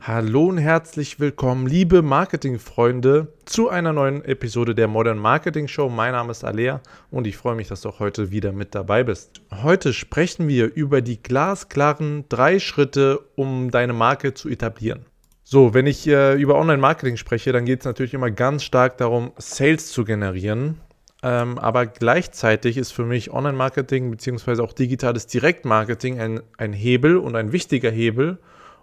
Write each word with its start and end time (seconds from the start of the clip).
Hallo 0.00 0.46
und 0.46 0.58
herzlich 0.58 1.20
willkommen, 1.20 1.66
liebe 1.66 2.02
Marketingfreunde, 2.02 3.32
zu 3.44 3.68
einer 3.68 3.92
neuen 3.92 4.24
Episode 4.24 4.74
der 4.74 4.88
Modern 4.88 5.18
Marketing 5.18 5.68
Show. 5.68 5.88
Mein 5.88 6.12
Name 6.12 6.32
ist 6.32 6.44
Alea 6.44 6.80
und 7.10 7.26
ich 7.26 7.36
freue 7.36 7.54
mich, 7.54 7.68
dass 7.68 7.80
du 7.80 7.88
auch 7.88 8.00
heute 8.00 8.30
wieder 8.30 8.52
mit 8.52 8.74
dabei 8.74 9.04
bist. 9.04 9.40
Heute 9.62 9.92
sprechen 9.92 10.48
wir 10.48 10.74
über 10.74 11.02
die 11.02 11.22
glasklaren 11.22 12.24
drei 12.28 12.58
Schritte, 12.58 13.20
um 13.36 13.70
deine 13.70 13.92
Marke 13.92 14.34
zu 14.34 14.48
etablieren. 14.48 15.06
So, 15.44 15.74
wenn 15.74 15.86
ich 15.86 16.06
äh, 16.08 16.34
über 16.34 16.56
Online-Marketing 16.56 17.16
spreche, 17.16 17.52
dann 17.52 17.64
geht 17.64 17.80
es 17.80 17.86
natürlich 17.86 18.14
immer 18.14 18.30
ganz 18.30 18.64
stark 18.64 18.98
darum, 18.98 19.32
Sales 19.38 19.92
zu 19.92 20.04
generieren. 20.04 20.80
Ähm, 21.22 21.58
aber 21.58 21.86
gleichzeitig 21.86 22.76
ist 22.76 22.92
für 22.92 23.04
mich 23.04 23.32
Online-Marketing 23.32 24.10
bzw. 24.10 24.60
auch 24.60 24.72
digitales 24.72 25.26
Direktmarketing 25.26 26.20
ein, 26.20 26.40
ein 26.58 26.72
Hebel 26.72 27.16
und 27.16 27.36
ein 27.36 27.52
wichtiger 27.52 27.90
Hebel, 27.90 28.38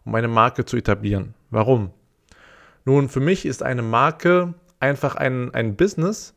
um 0.06 0.16
eine 0.16 0.28
Marke 0.28 0.66
zu 0.66 0.78
etablieren. 0.78 1.34
Warum? 1.50 1.92
Nun, 2.86 3.10
für 3.10 3.20
mich 3.20 3.46
ist 3.46 3.64
eine 3.64 3.82
Marke 3.82 4.54
einfach 4.80 5.16
ein, 5.16 5.54
ein 5.54 5.76
Business, 5.76 6.36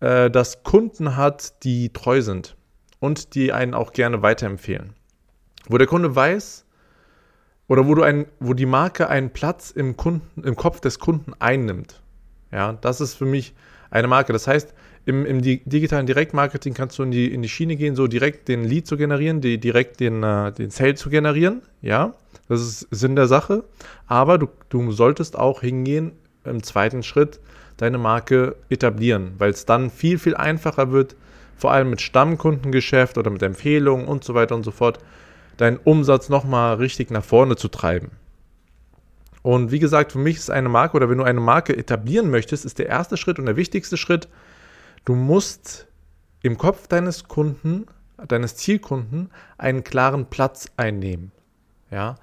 äh, 0.00 0.30
das 0.30 0.62
Kunden 0.62 1.16
hat, 1.16 1.64
die 1.64 1.92
treu 1.92 2.20
sind 2.20 2.56
und 2.98 3.34
die 3.34 3.52
einen 3.52 3.74
auch 3.74 3.92
gerne 3.92 4.22
weiterempfehlen. 4.22 4.94
Wo 5.68 5.78
der 5.78 5.86
Kunde 5.86 6.14
weiß 6.14 6.66
oder 7.68 7.86
wo, 7.86 7.94
du 7.94 8.02
ein, 8.02 8.26
wo 8.40 8.54
die 8.54 8.66
Marke 8.66 9.08
einen 9.08 9.30
Platz 9.30 9.70
im, 9.70 9.96
Kunden, 9.96 10.42
im 10.42 10.56
Kopf 10.56 10.80
des 10.80 10.98
Kunden 10.98 11.32
einnimmt. 11.38 12.02
Ja, 12.52 12.72
das 12.72 13.00
ist 13.00 13.14
für 13.14 13.26
mich 13.26 13.54
eine 13.90 14.08
Marke. 14.08 14.32
Das 14.32 14.46
heißt, 14.46 14.74
im, 15.06 15.24
im 15.24 15.40
digitalen 15.40 16.06
Direktmarketing 16.06 16.74
kannst 16.74 16.98
du 16.98 17.02
in 17.02 17.10
die, 17.10 17.32
in 17.32 17.42
die 17.42 17.48
Schiene 17.48 17.76
gehen, 17.76 17.96
so 17.96 18.06
direkt 18.06 18.48
den 18.48 18.64
Lead 18.64 18.86
zu 18.86 18.96
generieren, 18.96 19.40
die, 19.40 19.58
direkt 19.58 20.00
den, 20.00 20.22
äh, 20.22 20.52
den 20.52 20.70
Sale 20.70 20.94
zu 20.94 21.10
generieren. 21.10 21.62
Ja, 21.80 22.14
das 22.50 22.60
ist 22.60 22.88
Sinn 22.90 23.14
der 23.14 23.28
Sache. 23.28 23.62
Aber 24.08 24.36
du, 24.36 24.48
du 24.68 24.90
solltest 24.90 25.38
auch 25.38 25.60
hingehen, 25.60 26.12
im 26.44 26.62
zweiten 26.64 27.04
Schritt 27.04 27.38
deine 27.76 27.96
Marke 27.96 28.56
etablieren, 28.68 29.34
weil 29.38 29.50
es 29.50 29.66
dann 29.66 29.88
viel, 29.88 30.18
viel 30.18 30.34
einfacher 30.34 30.90
wird, 30.90 31.14
vor 31.56 31.70
allem 31.70 31.90
mit 31.90 32.00
Stammkundengeschäft 32.00 33.18
oder 33.18 33.30
mit 33.30 33.42
Empfehlungen 33.42 34.06
und 34.06 34.24
so 34.24 34.34
weiter 34.34 34.56
und 34.56 34.64
so 34.64 34.72
fort, 34.72 34.98
deinen 35.58 35.76
Umsatz 35.76 36.28
nochmal 36.28 36.74
richtig 36.76 37.10
nach 37.10 37.22
vorne 37.22 37.54
zu 37.54 37.68
treiben. 37.68 38.10
Und 39.42 39.70
wie 39.70 39.78
gesagt, 39.78 40.12
für 40.12 40.18
mich 40.18 40.36
ist 40.36 40.50
eine 40.50 40.68
Marke 40.68 40.96
oder 40.96 41.08
wenn 41.08 41.18
du 41.18 41.24
eine 41.24 41.40
Marke 41.40 41.76
etablieren 41.76 42.30
möchtest, 42.30 42.64
ist 42.64 42.78
der 42.78 42.88
erste 42.88 43.16
Schritt 43.16 43.38
und 43.38 43.46
der 43.46 43.56
wichtigste 43.56 43.96
Schritt, 43.96 44.28
du 45.04 45.14
musst 45.14 45.86
im 46.42 46.58
Kopf 46.58 46.88
deines 46.88 47.28
Kunden, 47.28 47.86
deines 48.26 48.56
Zielkunden 48.56 49.30
einen 49.56 49.84
klaren 49.84 50.26
Platz 50.26 50.66
einnehmen. 50.76 51.30
Ja? 51.90 52.16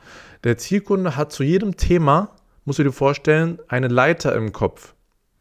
Der 0.43 0.57
Zielkunde 0.57 1.15
hat 1.15 1.31
zu 1.31 1.43
jedem 1.43 1.77
Thema, 1.77 2.29
musst 2.65 2.79
du 2.79 2.83
dir 2.83 2.91
vorstellen, 2.91 3.59
eine 3.67 3.87
Leiter 3.87 4.35
im 4.35 4.51
Kopf. 4.51 4.93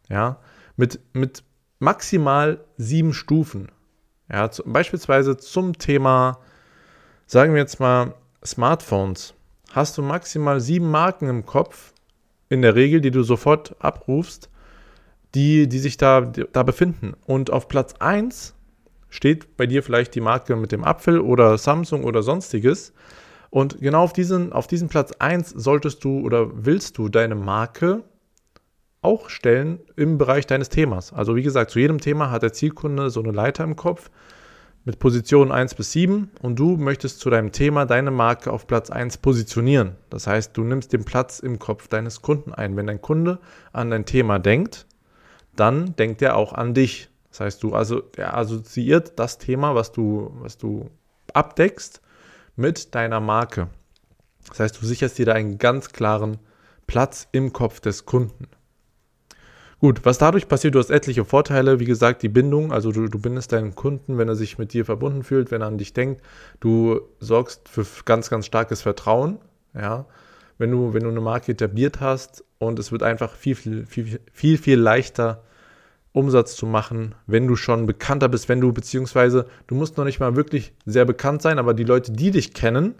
Ja? 0.08 0.38
Mit, 0.76 1.00
mit 1.12 1.42
maximal 1.78 2.60
sieben 2.76 3.14
Stufen. 3.14 3.70
Ja? 4.30 4.50
Zu, 4.50 4.62
beispielsweise 4.64 5.36
zum 5.36 5.78
Thema, 5.78 6.38
sagen 7.26 7.54
wir 7.54 7.60
jetzt 7.60 7.80
mal, 7.80 8.14
Smartphones 8.44 9.34
hast 9.72 9.98
du 9.98 10.02
maximal 10.02 10.60
sieben 10.60 10.90
Marken 10.90 11.28
im 11.28 11.44
Kopf, 11.44 11.92
in 12.48 12.62
der 12.62 12.74
Regel, 12.74 13.00
die 13.00 13.10
du 13.10 13.22
sofort 13.22 13.74
abrufst, 13.80 14.48
die, 15.34 15.68
die 15.68 15.78
sich 15.78 15.96
da, 15.96 16.20
da 16.20 16.62
befinden. 16.62 17.14
Und 17.26 17.50
auf 17.50 17.68
Platz 17.68 17.94
1 17.98 18.54
steht 19.10 19.56
bei 19.56 19.66
dir 19.66 19.82
vielleicht 19.82 20.14
die 20.14 20.20
Marke 20.20 20.56
mit 20.56 20.72
dem 20.72 20.84
Apfel 20.84 21.20
oder 21.20 21.58
Samsung 21.58 22.04
oder 22.04 22.22
sonstiges. 22.22 22.92
Und 23.56 23.80
genau 23.80 24.02
auf 24.02 24.12
diesen, 24.12 24.52
auf 24.52 24.66
diesen 24.66 24.88
Platz 24.88 25.12
1 25.12 25.48
solltest 25.48 26.04
du 26.04 26.20
oder 26.20 26.66
willst 26.66 26.98
du 26.98 27.08
deine 27.08 27.34
Marke 27.34 28.04
auch 29.00 29.30
stellen 29.30 29.80
im 29.96 30.18
Bereich 30.18 30.46
deines 30.46 30.68
Themas. 30.68 31.10
Also 31.14 31.36
wie 31.36 31.42
gesagt, 31.42 31.70
zu 31.70 31.78
jedem 31.78 31.98
Thema 31.98 32.30
hat 32.30 32.42
der 32.42 32.52
Zielkunde 32.52 33.08
so 33.08 33.22
eine 33.22 33.32
Leiter 33.32 33.64
im 33.64 33.74
Kopf 33.74 34.10
mit 34.84 34.98
Positionen 34.98 35.52
1 35.52 35.74
bis 35.74 35.90
7 35.92 36.32
und 36.42 36.58
du 36.58 36.76
möchtest 36.76 37.20
zu 37.20 37.30
deinem 37.30 37.50
Thema 37.50 37.86
deine 37.86 38.10
Marke 38.10 38.52
auf 38.52 38.66
Platz 38.66 38.90
1 38.90 39.16
positionieren. 39.16 39.96
Das 40.10 40.26
heißt, 40.26 40.54
du 40.54 40.62
nimmst 40.62 40.92
den 40.92 41.06
Platz 41.06 41.38
im 41.38 41.58
Kopf 41.58 41.88
deines 41.88 42.20
Kunden 42.20 42.52
ein. 42.52 42.76
Wenn 42.76 42.88
dein 42.88 43.00
Kunde 43.00 43.38
an 43.72 43.90
dein 43.90 44.04
Thema 44.04 44.38
denkt, 44.38 44.84
dann 45.54 45.96
denkt 45.96 46.20
er 46.20 46.36
auch 46.36 46.52
an 46.52 46.74
dich. 46.74 47.08
Das 47.30 47.40
heißt, 47.40 47.62
du 47.62 47.72
also 47.72 48.02
er 48.18 48.36
assoziiert 48.36 49.18
das 49.18 49.38
Thema, 49.38 49.74
was 49.74 49.92
du, 49.92 50.30
was 50.42 50.58
du 50.58 50.90
abdeckst, 51.32 52.02
mit 52.56 52.94
deiner 52.94 53.20
Marke. 53.20 53.68
Das 54.48 54.60
heißt, 54.60 54.80
du 54.80 54.86
sicherst 54.86 55.18
dir 55.18 55.26
da 55.26 55.32
einen 55.32 55.58
ganz 55.58 55.90
klaren 55.90 56.38
Platz 56.86 57.28
im 57.32 57.52
Kopf 57.52 57.80
des 57.80 58.06
Kunden. 58.06 58.48
Gut, 59.78 60.04
was 60.04 60.16
dadurch 60.16 60.48
passiert, 60.48 60.74
du 60.74 60.78
hast 60.78 60.90
etliche 60.90 61.26
Vorteile. 61.26 61.80
Wie 61.80 61.84
gesagt, 61.84 62.22
die 62.22 62.30
Bindung, 62.30 62.72
also 62.72 62.92
du, 62.92 63.08
du 63.08 63.18
bindest 63.18 63.52
deinen 63.52 63.74
Kunden, 63.74 64.16
wenn 64.16 64.28
er 64.28 64.34
sich 64.34 64.56
mit 64.56 64.72
dir 64.72 64.86
verbunden 64.86 65.22
fühlt, 65.22 65.50
wenn 65.50 65.60
er 65.60 65.66
an 65.66 65.76
dich 65.76 65.92
denkt. 65.92 66.22
Du 66.60 67.00
sorgst 67.20 67.68
für 67.68 67.84
ganz, 68.06 68.30
ganz 68.30 68.46
starkes 68.46 68.80
Vertrauen. 68.80 69.38
Ja, 69.74 70.06
wenn 70.56 70.70
du, 70.70 70.94
wenn 70.94 71.02
du 71.02 71.10
eine 71.10 71.20
Marke 71.20 71.52
etabliert 71.52 72.00
hast 72.00 72.42
und 72.58 72.78
es 72.78 72.90
wird 72.90 73.02
einfach 73.02 73.34
viel, 73.34 73.54
viel, 73.54 73.84
viel, 73.84 74.20
viel, 74.32 74.56
viel 74.56 74.78
leichter, 74.78 75.42
Umsatz 76.16 76.56
zu 76.56 76.66
machen, 76.66 77.14
wenn 77.26 77.46
du 77.46 77.56
schon 77.56 77.84
bekannter 77.84 78.30
bist, 78.30 78.48
wenn 78.48 78.60
du, 78.60 78.72
beziehungsweise 78.72 79.46
du 79.66 79.74
musst 79.74 79.98
noch 79.98 80.06
nicht 80.06 80.18
mal 80.18 80.34
wirklich 80.34 80.72
sehr 80.86 81.04
bekannt 81.04 81.42
sein, 81.42 81.58
aber 81.58 81.74
die 81.74 81.84
Leute, 81.84 82.10
die 82.10 82.30
dich 82.30 82.54
kennen, 82.54 82.94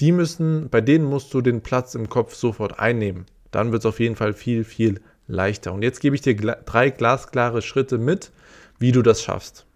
die 0.00 0.10
müssen, 0.10 0.70
bei 0.70 0.80
denen 0.80 1.04
musst 1.04 1.34
du 1.34 1.42
den 1.42 1.60
Platz 1.60 1.94
im 1.94 2.08
Kopf 2.08 2.34
sofort 2.34 2.80
einnehmen. 2.80 3.26
Dann 3.50 3.72
wird 3.72 3.82
es 3.82 3.86
auf 3.86 4.00
jeden 4.00 4.16
Fall 4.16 4.32
viel, 4.32 4.64
viel 4.64 5.02
leichter. 5.26 5.74
Und 5.74 5.82
jetzt 5.82 6.00
gebe 6.00 6.16
ich 6.16 6.22
dir 6.22 6.34
drei 6.34 6.88
glasklare 6.88 7.60
Schritte 7.60 7.98
mit, 7.98 8.32
wie 8.78 8.92
du 8.92 9.02
das 9.02 9.22
schaffst. 9.22 9.66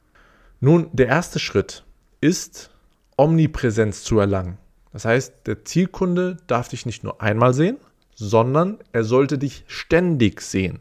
Nun, 0.61 0.89
der 0.95 1.09
erste 1.09 1.39
Schritt 1.39 1.84
ist, 2.23 2.71
Omnipräsenz 3.19 4.05
zu 4.05 4.19
erlangen. 4.19 4.57
Das 4.95 5.05
heißt, 5.05 5.34
der 5.45 5.67
Zielkunde 5.67 6.39
darf 6.47 6.69
dich 6.69 6.87
nicht 6.87 7.05
nur 7.05 7.21
einmal 7.21 7.53
sehen, 7.53 7.77
sondern 8.15 8.78
er 8.93 9.05
sollte 9.05 9.37
dich 9.37 9.65
ständig 9.67 10.41
sehen. 10.41 10.81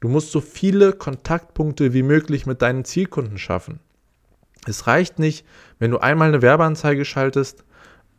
Du 0.00 0.08
musst 0.08 0.30
so 0.30 0.40
viele 0.40 0.92
Kontaktpunkte 0.92 1.92
wie 1.92 2.02
möglich 2.02 2.46
mit 2.46 2.62
deinen 2.62 2.84
Zielkunden 2.84 3.38
schaffen. 3.38 3.80
Es 4.66 4.86
reicht 4.86 5.18
nicht, 5.18 5.44
wenn 5.78 5.90
du 5.90 5.98
einmal 5.98 6.28
eine 6.28 6.42
Werbeanzeige 6.42 7.04
schaltest. 7.04 7.64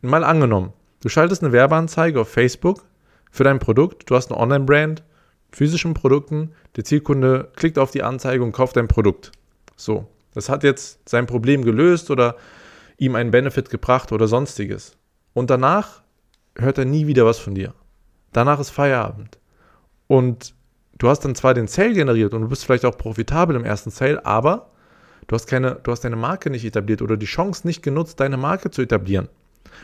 Mal 0.01 0.23
angenommen, 0.23 0.73
du 1.01 1.09
schaltest 1.09 1.43
eine 1.43 1.53
Werbeanzeige 1.53 2.21
auf 2.21 2.29
Facebook 2.29 2.85
für 3.31 3.43
dein 3.43 3.59
Produkt, 3.59 4.09
du 4.09 4.15
hast 4.15 4.31
eine 4.31 4.39
Online-Brand, 4.39 5.03
physischen 5.51 5.93
Produkten, 5.93 6.51
der 6.75 6.83
Zielkunde 6.83 7.49
klickt 7.55 7.77
auf 7.77 7.91
die 7.91 8.03
Anzeige 8.03 8.43
und 8.43 8.51
kauft 8.51 8.75
dein 8.75 8.87
Produkt. 8.87 9.31
So, 9.75 10.07
das 10.33 10.49
hat 10.49 10.63
jetzt 10.63 11.07
sein 11.07 11.25
Problem 11.25 11.63
gelöst 11.63 12.11
oder 12.11 12.35
ihm 12.97 13.15
einen 13.15 13.31
Benefit 13.31 13.69
gebracht 13.69 14.11
oder 14.11 14.27
sonstiges. 14.27 14.97
Und 15.33 15.49
danach 15.49 16.01
hört 16.55 16.77
er 16.77 16.85
nie 16.85 17.07
wieder 17.07 17.25
was 17.25 17.39
von 17.39 17.55
dir. 17.55 17.73
Danach 18.33 18.59
ist 18.59 18.69
Feierabend. 18.69 19.37
Und 20.07 20.53
du 20.99 21.09
hast 21.09 21.21
dann 21.21 21.33
zwar 21.33 21.55
den 21.55 21.67
Sale 21.67 21.93
generiert 21.93 22.33
und 22.33 22.43
du 22.43 22.47
bist 22.47 22.63
vielleicht 22.63 22.85
auch 22.85 22.97
profitabel 22.97 23.55
im 23.55 23.65
ersten 23.65 23.89
Sale, 23.89 24.23
aber 24.25 24.69
du 25.27 25.35
hast 25.35 25.47
keine, 25.47 25.79
du 25.81 25.91
hast 25.91 26.01
deine 26.01 26.15
Marke 26.15 26.51
nicht 26.51 26.65
etabliert 26.65 27.01
oder 27.01 27.17
die 27.17 27.25
Chance 27.25 27.65
nicht 27.65 27.81
genutzt, 27.81 28.19
deine 28.19 28.37
Marke 28.37 28.69
zu 28.69 28.83
etablieren. 28.83 29.27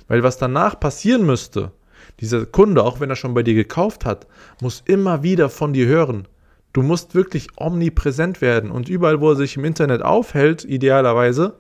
Weil 0.08 0.24
was 0.24 0.38
danach 0.38 0.80
passieren 0.80 1.26
müsste, 1.26 1.72
dieser 2.20 2.46
Kunde, 2.46 2.84
auch 2.84 3.00
wenn 3.00 3.10
er 3.10 3.16
schon 3.16 3.34
bei 3.34 3.44
dir 3.44 3.56
gekauft 3.56 4.06
hat, 4.06 4.28
muss 4.62 4.84
immer 4.86 5.24
wieder 5.24 5.50
von 5.50 5.74
dir 5.74 5.88
hören. 5.88 6.28
Du 6.74 6.82
musst 6.82 7.16
wirklich 7.16 7.48
omnipräsent 7.58 8.42
werden 8.42 8.70
und 8.70 8.90
überall, 8.90 9.22
wo 9.22 9.30
er 9.32 9.36
sich 9.36 9.58
im 9.58 9.66
Internet 9.66 10.02
aufhält, 10.02 10.66
idealerweise, 10.66 11.56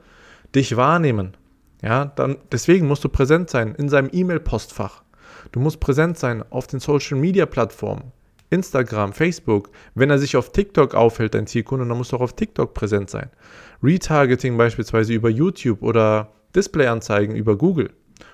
dich 0.53 0.75
wahrnehmen. 0.75 1.35
Ja, 1.81 2.05
dann, 2.05 2.37
deswegen 2.51 2.87
musst 2.87 3.03
du 3.03 3.09
präsent 3.09 3.49
sein 3.49 3.75
in 3.75 3.89
seinem 3.89 4.09
E-Mail-Postfach. 4.11 5.03
Du 5.51 5.59
musst 5.59 5.79
präsent 5.79 6.17
sein 6.17 6.43
auf 6.49 6.67
den 6.67 6.79
Social 6.79 7.17
Media 7.17 7.45
Plattformen. 7.45 8.11
Instagram, 8.49 9.13
Facebook. 9.13 9.69
Wenn 9.93 10.09
er 10.09 10.19
sich 10.19 10.37
auf 10.37 10.51
TikTok 10.51 10.93
aufhält, 10.93 11.33
dein 11.33 11.47
Zielkunde, 11.47 11.87
dann 11.87 11.97
musst 11.97 12.11
du 12.11 12.17
auch 12.17 12.21
auf 12.21 12.33
TikTok 12.33 12.73
präsent 12.73 13.09
sein. 13.09 13.29
Retargeting 13.83 14.57
beispielsweise 14.57 15.13
über 15.13 15.29
YouTube 15.29 15.81
oder 15.81 16.31
Displayanzeigen 16.55 17.35
über 17.35 17.57
Google 17.57 17.91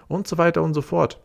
und 0.08 0.28
so 0.28 0.38
weiter 0.38 0.62
und 0.62 0.74
so 0.74 0.82
fort. 0.82 1.20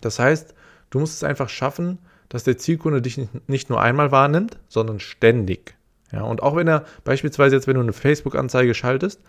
Das 0.00 0.18
heißt, 0.18 0.54
du 0.90 1.00
musst 1.00 1.14
es 1.14 1.24
einfach 1.24 1.48
schaffen, 1.48 1.98
dass 2.28 2.44
der 2.44 2.58
Zielkunde 2.58 3.02
dich 3.02 3.20
nicht 3.46 3.68
nur 3.68 3.80
einmal 3.80 4.10
wahrnimmt, 4.10 4.58
sondern 4.68 5.00
ständig. 5.00 5.74
Ja, 6.12 6.22
und 6.22 6.42
auch 6.42 6.56
wenn 6.56 6.68
er 6.68 6.84
beispielsweise 7.04 7.56
jetzt, 7.56 7.66
wenn 7.66 7.74
du 7.74 7.80
eine 7.80 7.92
Facebook-Anzeige 7.92 8.74
schaltest 8.74 9.20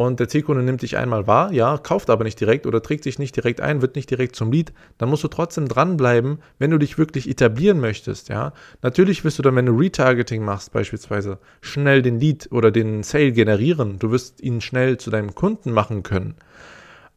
und 0.00 0.18
der 0.18 0.30
Zielkunde 0.30 0.62
nimmt 0.62 0.80
dich 0.80 0.96
einmal 0.96 1.26
wahr, 1.26 1.52
ja, 1.52 1.76
kauft 1.76 2.08
aber 2.08 2.24
nicht 2.24 2.40
direkt 2.40 2.66
oder 2.66 2.80
trägt 2.80 3.04
sich 3.04 3.18
nicht 3.18 3.36
direkt 3.36 3.60
ein, 3.60 3.82
wird 3.82 3.96
nicht 3.96 4.08
direkt 4.08 4.34
zum 4.34 4.50
Lead, 4.50 4.72
dann 4.96 5.10
musst 5.10 5.24
du 5.24 5.28
trotzdem 5.28 5.68
dranbleiben, 5.68 6.38
wenn 6.58 6.70
du 6.70 6.78
dich 6.78 6.96
wirklich 6.96 7.28
etablieren 7.28 7.80
möchtest, 7.80 8.30
ja. 8.30 8.54
Natürlich 8.80 9.24
wirst 9.24 9.38
du 9.38 9.42
dann, 9.42 9.56
wenn 9.56 9.66
du 9.66 9.76
Retargeting 9.76 10.42
machst, 10.42 10.72
beispielsweise, 10.72 11.36
schnell 11.60 12.00
den 12.00 12.18
Lead 12.18 12.48
oder 12.50 12.70
den 12.70 13.02
Sale 13.02 13.32
generieren. 13.32 13.98
Du 13.98 14.10
wirst 14.10 14.40
ihn 14.40 14.62
schnell 14.62 14.96
zu 14.96 15.10
deinem 15.10 15.34
Kunden 15.34 15.70
machen 15.70 16.02
können. 16.02 16.34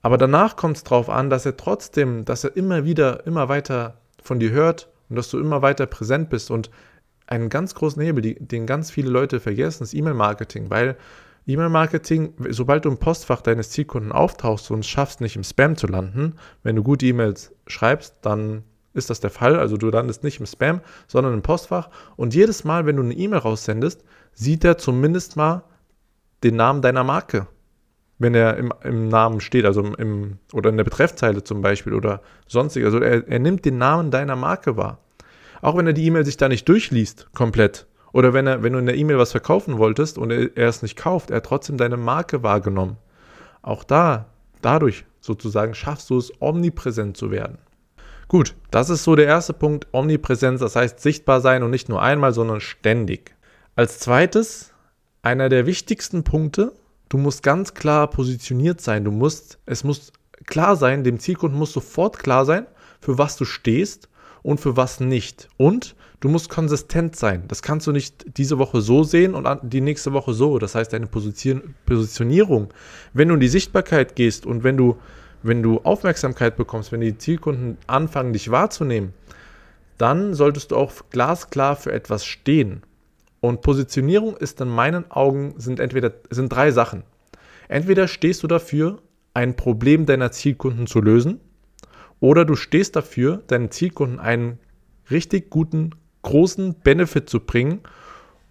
Aber 0.02 0.18
danach 0.18 0.58
kommt 0.58 0.76
es 0.76 0.84
darauf 0.84 1.10
an, 1.10 1.30
dass 1.30 1.46
er 1.46 1.56
trotzdem, 1.56 2.26
dass 2.26 2.44
er 2.44 2.58
immer 2.58 2.84
wieder, 2.84 3.26
immer 3.26 3.48
weiter 3.48 4.02
von 4.22 4.42
dir 4.42 4.50
hört 4.50 4.90
und 5.08 5.16
dass 5.16 5.30
du 5.30 5.40
immer 5.40 5.62
weiter 5.62 5.86
präsent 5.86 6.30
bist. 6.30 6.52
Und 6.52 6.70
einen 7.28 7.48
ganz 7.48 7.76
großen 7.76 8.02
Hebel, 8.02 8.36
den 8.36 8.66
ganz 8.66 8.92
viele 8.92 9.10
Leute 9.10 9.40
vergessen, 9.40 9.84
ist 9.84 9.94
E-Mail-Marketing, 9.94 10.70
weil 10.70 10.98
E-Mail-Marketing, 11.46 12.34
sobald 12.50 12.86
du 12.86 12.90
im 12.90 12.98
Postfach 12.98 13.42
deines 13.42 13.70
Zielkunden 13.70 14.12
auftauchst 14.12 14.72
und 14.72 14.80
es 14.80 14.88
schaffst, 14.88 15.20
nicht 15.20 15.36
im 15.36 15.44
Spam 15.44 15.76
zu 15.76 15.88
landen, 15.88 16.36
wenn 16.64 16.76
du 16.76 16.84
gute 16.84 17.06
E-Mails 17.06 17.54
schreibst, 17.68 18.16
dann 18.22 18.64
ist 18.94 19.10
das 19.10 19.20
der 19.20 19.30
Fall. 19.30 19.60
Also 19.60 19.78
du 19.78 19.90
landest 19.90 20.24
nicht 20.24 20.40
im 20.40 20.46
Spam, 20.46 20.82
sondern 21.08 21.34
im 21.34 21.42
Postfach. 21.42 21.90
Und 22.16 22.34
jedes 22.34 22.64
Mal, 22.64 22.86
wenn 22.86 22.96
du 22.96 23.04
eine 23.04 23.14
E-Mail 23.14 23.40
raussendest, 23.40 24.04
sieht 24.34 24.64
er 24.64 24.78
zumindest 24.78 25.36
mal 25.36 25.64
den 26.44 26.56
Namen 26.56 26.82
deiner 26.82 27.04
Marke. 27.04 27.48
Wenn 28.20 28.36
er 28.36 28.58
im, 28.58 28.72
im 28.84 29.10
Namen 29.10 29.42
steht, 29.42 29.66
also 29.66 29.82
im, 29.82 30.38
oder 30.54 30.70
in 30.70 30.78
der 30.78 30.84
Betreffzeile 30.84 31.44
zum 31.44 31.62
Beispiel 31.62 31.94
oder 31.94 32.22
sonstig. 32.48 32.86
Also 32.86 33.00
er, 33.00 33.28
er 33.28 33.40
nimmt 33.40 33.66
den 33.66 33.78
Namen 33.78 34.12
deiner 34.12 34.36
Marke 34.36 34.78
wahr. 34.78 35.00
Auch 35.62 35.76
wenn 35.78 35.88
er 35.88 35.94
die 35.94 36.06
E-Mail 36.06 36.26
sich 36.26 36.38
da 36.38 36.48
nicht 36.48 36.68
durchliest, 36.70 37.34
komplett. 37.34 37.88
Oder 38.14 38.32
wenn, 38.32 38.48
er, 38.48 38.64
wenn 38.64 38.74
du 38.74 38.80
in 38.80 38.86
der 38.86 38.96
E-Mail 38.96 39.18
was 39.18 39.32
verkaufen 39.32 39.80
wolltest 39.80 40.18
und 40.18 40.32
er, 40.32 40.56
er 40.56 40.70
es 40.70 40.84
nicht 40.84 40.96
kauft, 40.96 41.32
er 41.32 41.38
hat 41.38 41.46
trotzdem 41.46 41.78
deine 41.78 41.98
Marke 41.98 42.44
wahrgenommen. 42.44 42.98
Auch 43.62 43.84
da, 43.84 44.28
dadurch 44.62 45.04
sozusagen 45.20 45.74
schaffst 45.74 46.10
du 46.10 46.18
es, 46.18 46.32
omnipräsent 46.40 47.18
zu 47.18 47.32
werden. 47.32 47.58
Gut, 48.28 48.56
das 48.72 48.90
ist 48.90 49.04
so 49.04 49.16
der 49.16 49.26
erste 49.26 49.54
Punkt, 49.54 49.88
Omnipräsenz, 49.92 50.60
das 50.60 50.76
heißt 50.76 51.00
sichtbar 51.00 51.42
sein 51.42 51.64
und 51.64 51.72
nicht 51.72 51.90
nur 51.90 52.02
einmal, 52.02 52.34
sondern 52.34 52.62
ständig. 52.62 53.36
Als 53.76 54.00
zweites, 54.00 54.74
einer 55.24 55.50
der 55.50 55.66
wichtigsten 55.66 56.24
Punkte, 56.24 56.74
du 57.10 57.18
musst 57.18 57.42
ganz 57.42 57.74
klar 57.74 58.08
positioniert 58.10 58.80
sein. 58.80 59.04
Du 59.04 59.12
musst, 59.12 59.60
es 59.66 59.84
muss 59.84 60.14
klar 60.46 60.76
sein, 60.76 61.04
dem 61.04 61.20
Zielkunden 61.20 61.58
muss 61.58 61.74
sofort 61.74 62.20
klar 62.20 62.46
sein, 62.46 62.68
für 63.02 63.18
was 63.18 63.38
du 63.38 63.46
stehst 63.46 64.08
und 64.44 64.60
für 64.60 64.78
was 64.78 65.00
nicht. 65.00 65.50
Und 65.58 65.96
du 66.20 66.30
musst 66.30 66.50
konsistent 66.50 67.16
sein. 67.16 67.46
Das 67.48 67.62
kannst 67.62 67.88
du 67.88 67.92
nicht 67.92 68.38
diese 68.38 68.60
Woche 68.60 68.82
so 68.82 69.04
sehen 69.04 69.34
und 69.34 69.48
die 69.64 69.82
nächste 69.82 70.14
Woche 70.14 70.34
so. 70.34 70.60
Das 70.60 70.76
heißt, 70.76 70.94
deine 70.94 71.08
Positionierung, 71.08 72.74
wenn 73.14 73.30
du 73.30 73.34
in 73.34 73.40
die 73.40 73.48
Sichtbarkeit 73.48 74.16
gehst 74.16 74.46
und 74.46 74.64
wenn 74.64 74.78
du, 74.78 74.98
wenn 75.42 75.64
du 75.64 75.80
Aufmerksamkeit 75.80 76.56
bekommst, 76.56 76.92
wenn 76.92 77.02
die 77.02 77.18
Zielkunden 77.18 77.78
anfangen, 77.88 78.34
dich 78.34 78.52
wahrzunehmen, 78.52 79.14
dann 79.98 80.34
solltest 80.34 80.72
du 80.72 80.76
auch 80.76 80.92
glasklar 81.10 81.76
für 81.76 81.92
etwas 81.92 82.26
stehen. 82.26 82.84
Und 83.40 83.62
Positionierung 83.62 84.38
ist 84.38 84.62
in 84.62 84.70
meinen 84.70 85.10
Augen 85.12 85.56
sind 85.58 85.80
entweder 85.80 86.14
sind 86.30 86.52
drei 86.52 86.72
Sachen. 86.72 87.04
Entweder 87.68 88.08
stehst 88.08 88.44
du 88.44 88.48
dafür, 88.48 89.00
ein 89.34 89.56
Problem 89.56 90.06
deiner 90.06 90.32
Zielkunden 90.32 90.88
zu 90.88 91.02
lösen, 91.02 91.40
oder 92.24 92.46
du 92.46 92.56
stehst 92.56 92.96
dafür, 92.96 93.44
deinen 93.48 93.70
Zielkunden 93.70 94.18
einen 94.18 94.58
richtig 95.12 95.50
guten, 95.50 95.90
großen 96.22 96.74
Benefit 96.76 97.30
zu 97.30 97.42
bringen, 97.42 97.82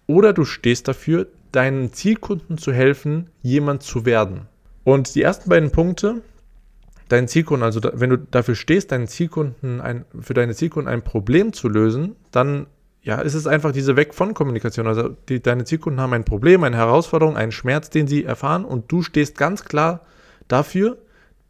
oder 0.05 0.31
du 0.31 0.45
stehst 0.45 0.87
dafür, 0.87 1.25
deinen 1.51 1.91
Zielkunden 1.91 2.59
zu 2.59 2.71
helfen, 2.71 3.31
jemand 3.41 3.81
zu 3.81 4.05
werden. 4.05 4.41
Und 4.83 5.15
die 5.15 5.23
ersten 5.23 5.49
beiden 5.49 5.71
Punkte, 5.71 6.21
deinen 7.09 7.27
Zielkunden, 7.27 7.63
also 7.63 7.81
wenn 7.93 8.11
du 8.11 8.19
dafür 8.19 8.53
stehst, 8.53 8.91
deinen 8.91 9.07
Zielkunden 9.07 9.81
ein, 9.81 10.05
für 10.19 10.35
deine 10.35 10.53
Zielkunden 10.53 10.93
ein 10.93 11.01
Problem 11.01 11.51
zu 11.51 11.67
lösen, 11.67 12.15
dann 12.29 12.67
ja, 13.01 13.23
es 13.23 13.33
ist 13.33 13.47
einfach 13.47 13.71
diese 13.71 13.95
Weg 13.95 14.13
von 14.13 14.35
Kommunikation. 14.35 14.85
Also 14.85 15.09
die, 15.29 15.41
deine 15.41 15.65
Zielkunden 15.65 15.99
haben 15.99 16.13
ein 16.13 16.25
Problem, 16.25 16.63
eine 16.63 16.77
Herausforderung, 16.77 17.37
einen 17.37 17.51
Schmerz, 17.51 17.89
den 17.89 18.05
sie 18.05 18.23
erfahren 18.23 18.65
und 18.65 18.91
du 18.91 19.01
stehst 19.01 19.35
ganz 19.35 19.65
klar 19.65 20.01
dafür, 20.47 20.99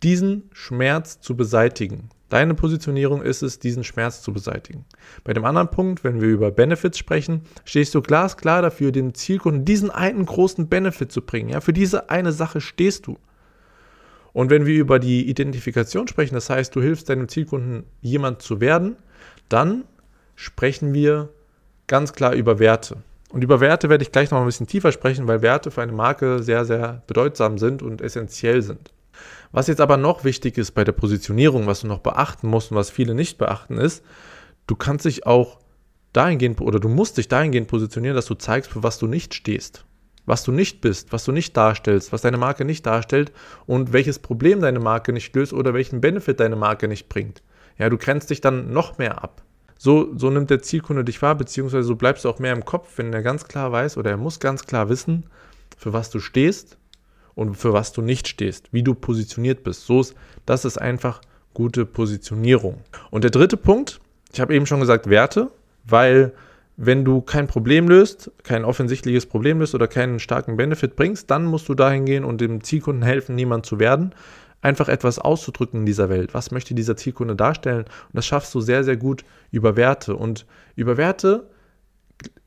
diesen 0.04 0.50
Schmerz 0.52 1.20
zu 1.22 1.36
beseitigen. 1.36 2.10
Deine 2.30 2.56
Positionierung 2.56 3.22
ist 3.22 3.44
es, 3.44 3.60
diesen 3.60 3.84
Schmerz 3.84 4.22
zu 4.22 4.34
beseitigen. 4.34 4.86
Bei 5.24 5.34
dem 5.34 5.46
anderen 5.46 5.70
Punkt, 5.70 6.04
wenn 6.04 6.20
wir 6.20 6.30
über 6.30 6.50
Benefits 6.50 6.98
sprechen, 6.98 7.42
stehst 7.64 7.94
du 7.94 8.02
glasklar 8.02 8.62
dafür, 8.62 8.92
dem 8.92 9.14
Zielkunden 9.14 9.66
diesen 9.66 9.92
einen 9.92 10.26
großen 10.26 10.68
Benefit 10.68 11.12
zu 11.12 11.22
bringen. 11.22 11.50
Ja, 11.50 11.62
für 11.62 11.74
diese 11.74 12.10
eine 12.10 12.32
Sache 12.32 12.60
stehst 12.60 13.06
du. 13.06 13.18
Und 14.34 14.50
wenn 14.50 14.66
wir 14.66 14.80
über 14.80 14.98
die 14.98 15.30
Identifikation 15.30 16.08
sprechen, 16.08 16.34
das 16.34 16.50
heißt, 16.50 16.76
du 16.76 16.82
hilfst 16.82 17.08
deinem 17.08 17.28
Zielkunden 17.28 17.84
jemand 18.02 18.42
zu 18.42 18.60
werden, 18.60 18.96
dann 19.48 19.84
sprechen 20.36 20.94
wir 20.94 21.30
ganz 21.86 22.14
klar 22.14 22.34
über 22.34 22.58
Werte. 22.58 22.98
Und 23.30 23.44
über 23.44 23.60
Werte 23.60 23.90
werde 23.90 24.04
ich 24.04 24.12
gleich 24.12 24.32
noch 24.32 24.40
ein 24.40 24.46
bisschen 24.46 24.68
tiefer 24.68 24.92
sprechen, 24.92 25.28
weil 25.28 25.42
Werte 25.42 25.72
für 25.72 25.82
eine 25.82 25.92
Marke 25.92 26.42
sehr, 26.42 26.66
sehr 26.66 27.04
bedeutsam 27.06 27.58
sind 27.58 27.82
und 27.84 28.02
essentiell 28.02 28.62
sind. 28.62 28.93
Was 29.52 29.68
jetzt 29.68 29.82
aber 29.82 29.98
noch 29.98 30.24
wichtig 30.24 30.58
ist 30.58 30.72
bei 30.72 30.84
der 30.84 30.92
Positionierung, 30.92 31.68
was 31.68 31.82
du 31.82 31.88
noch 31.88 32.00
beachten 32.00 32.48
musst 32.48 32.72
und 32.72 32.78
was 32.78 32.90
viele 32.90 33.14
nicht 33.14 33.38
beachten, 33.38 33.78
ist, 33.78 34.04
du 34.68 34.76
kannst 34.76 35.06
dich 35.06 35.26
auch 35.26 35.60
dahingehend 36.14 36.62
oder 36.62 36.80
du 36.80 36.90
musst 36.90 37.18
dich 37.18 37.28
dahingehend 37.28 37.68
positionieren, 37.68 38.16
dass 38.16 38.26
du 38.26 38.36
zeigst, 38.36 38.72
für 38.72 38.84
was 38.84 39.00
du 39.00 39.08
nicht 39.08 39.34
stehst, 39.34 39.86
was 40.26 40.44
du 40.44 40.52
nicht 40.52 40.82
bist, 40.82 41.12
was 41.12 41.26
du 41.26 41.32
nicht 41.32 41.58
darstellst, 41.58 42.14
was 42.14 42.22
deine 42.22 42.38
Marke 42.38 42.66
nicht 42.66 42.86
darstellt 42.86 43.32
und 43.66 43.94
welches 43.94 44.20
Problem 44.20 44.62
deine 44.62 44.80
Marke 44.80 45.12
nicht 45.12 45.36
löst 45.36 45.54
oder 45.54 45.74
welchen 45.74 46.02
Benefit 46.02 46.40
deine 46.40 46.56
Marke 46.56 46.88
nicht 46.88 47.10
bringt. 47.10 47.42
Ja, 47.78 47.90
du 47.90 47.98
grenzt 47.98 48.30
dich 48.30 48.42
dann 48.42 48.72
noch 48.72 48.98
mehr 48.98 49.24
ab. 49.24 49.44
So, 49.78 50.16
so 50.16 50.30
nimmt 50.30 50.50
der 50.50 50.62
Zielkunde 50.62 51.04
dich 51.04 51.22
wahr, 51.22 51.36
beziehungsweise 51.36 51.84
so 51.84 51.96
bleibst 51.96 52.24
du 52.24 52.30
auch 52.30 52.40
mehr 52.40 52.54
im 52.54 52.64
Kopf, 52.64 52.98
wenn 52.98 53.12
er 53.12 53.22
ganz 53.22 53.48
klar 53.48 53.72
weiß 53.72 53.98
oder 53.98 54.12
er 54.12 54.18
muss 54.18 54.40
ganz 54.40 54.66
klar 54.66 54.88
wissen, 54.88 55.26
für 55.78 55.92
was 55.92 56.10
du 56.10 56.20
stehst 56.20 56.78
und 57.36 57.56
für 57.56 57.74
was 57.74 57.92
du 57.92 58.02
nicht 58.02 58.28
stehst, 58.28 58.70
wie 58.72 58.84
du 58.84 58.94
positioniert 58.94 59.64
bist. 59.64 59.86
So 59.86 60.02
ist, 60.02 60.16
das 60.46 60.66
ist 60.66 60.78
einfach 60.78 61.22
gute 61.54 61.86
Positionierung. 61.86 62.82
Und 63.12 63.24
der 63.24 63.32
dritte 63.32 63.58
Punkt, 63.58 64.00
ich 64.32 64.42
habe 64.42 64.56
eben 64.56 64.66
schon 64.66 64.80
gesagt, 64.80 65.10
Werte, 65.10 65.52
weil 65.86 66.34
wenn 66.76 67.06
du 67.06 67.22
kein 67.22 67.48
Problem 67.48 67.88
löst, 67.88 68.32
kein 68.44 68.66
offensichtliches 68.66 69.28
Problem 69.28 69.60
löst 69.60 69.76
oder 69.76 69.88
keinen 69.88 70.20
starken 70.20 70.58
Benefit 70.58 70.96
bringst, 70.96 71.30
dann 71.30 71.46
musst 71.46 71.70
du 71.70 71.76
dahin 71.76 72.06
gehen 72.06 72.24
und 72.24 72.42
dem 72.42 72.64
Zielkunden 72.64 73.04
helfen, 73.04 73.36
niemand 73.36 73.66
zu 73.66 73.80
werden 73.80 74.16
einfach 74.64 74.88
etwas 74.88 75.20
auszudrücken 75.20 75.82
in 75.82 75.86
dieser 75.86 76.10
Welt. 76.10 76.34
Was 76.34 76.52
möchte 76.52 76.74
dieser 76.74 76.96
Zielkunde 76.96 77.36
darstellen? 77.36 77.84
Und 77.84 78.14
das 78.14 78.26
schaffst 78.26 78.56
du 78.56 78.62
sehr, 78.62 78.84
sehr 78.84 78.98
gut 78.98 79.24
über 79.52 79.76
Werte. 79.76 80.16
Und 80.16 80.46
über 80.76 80.98
Werte, 80.98 81.48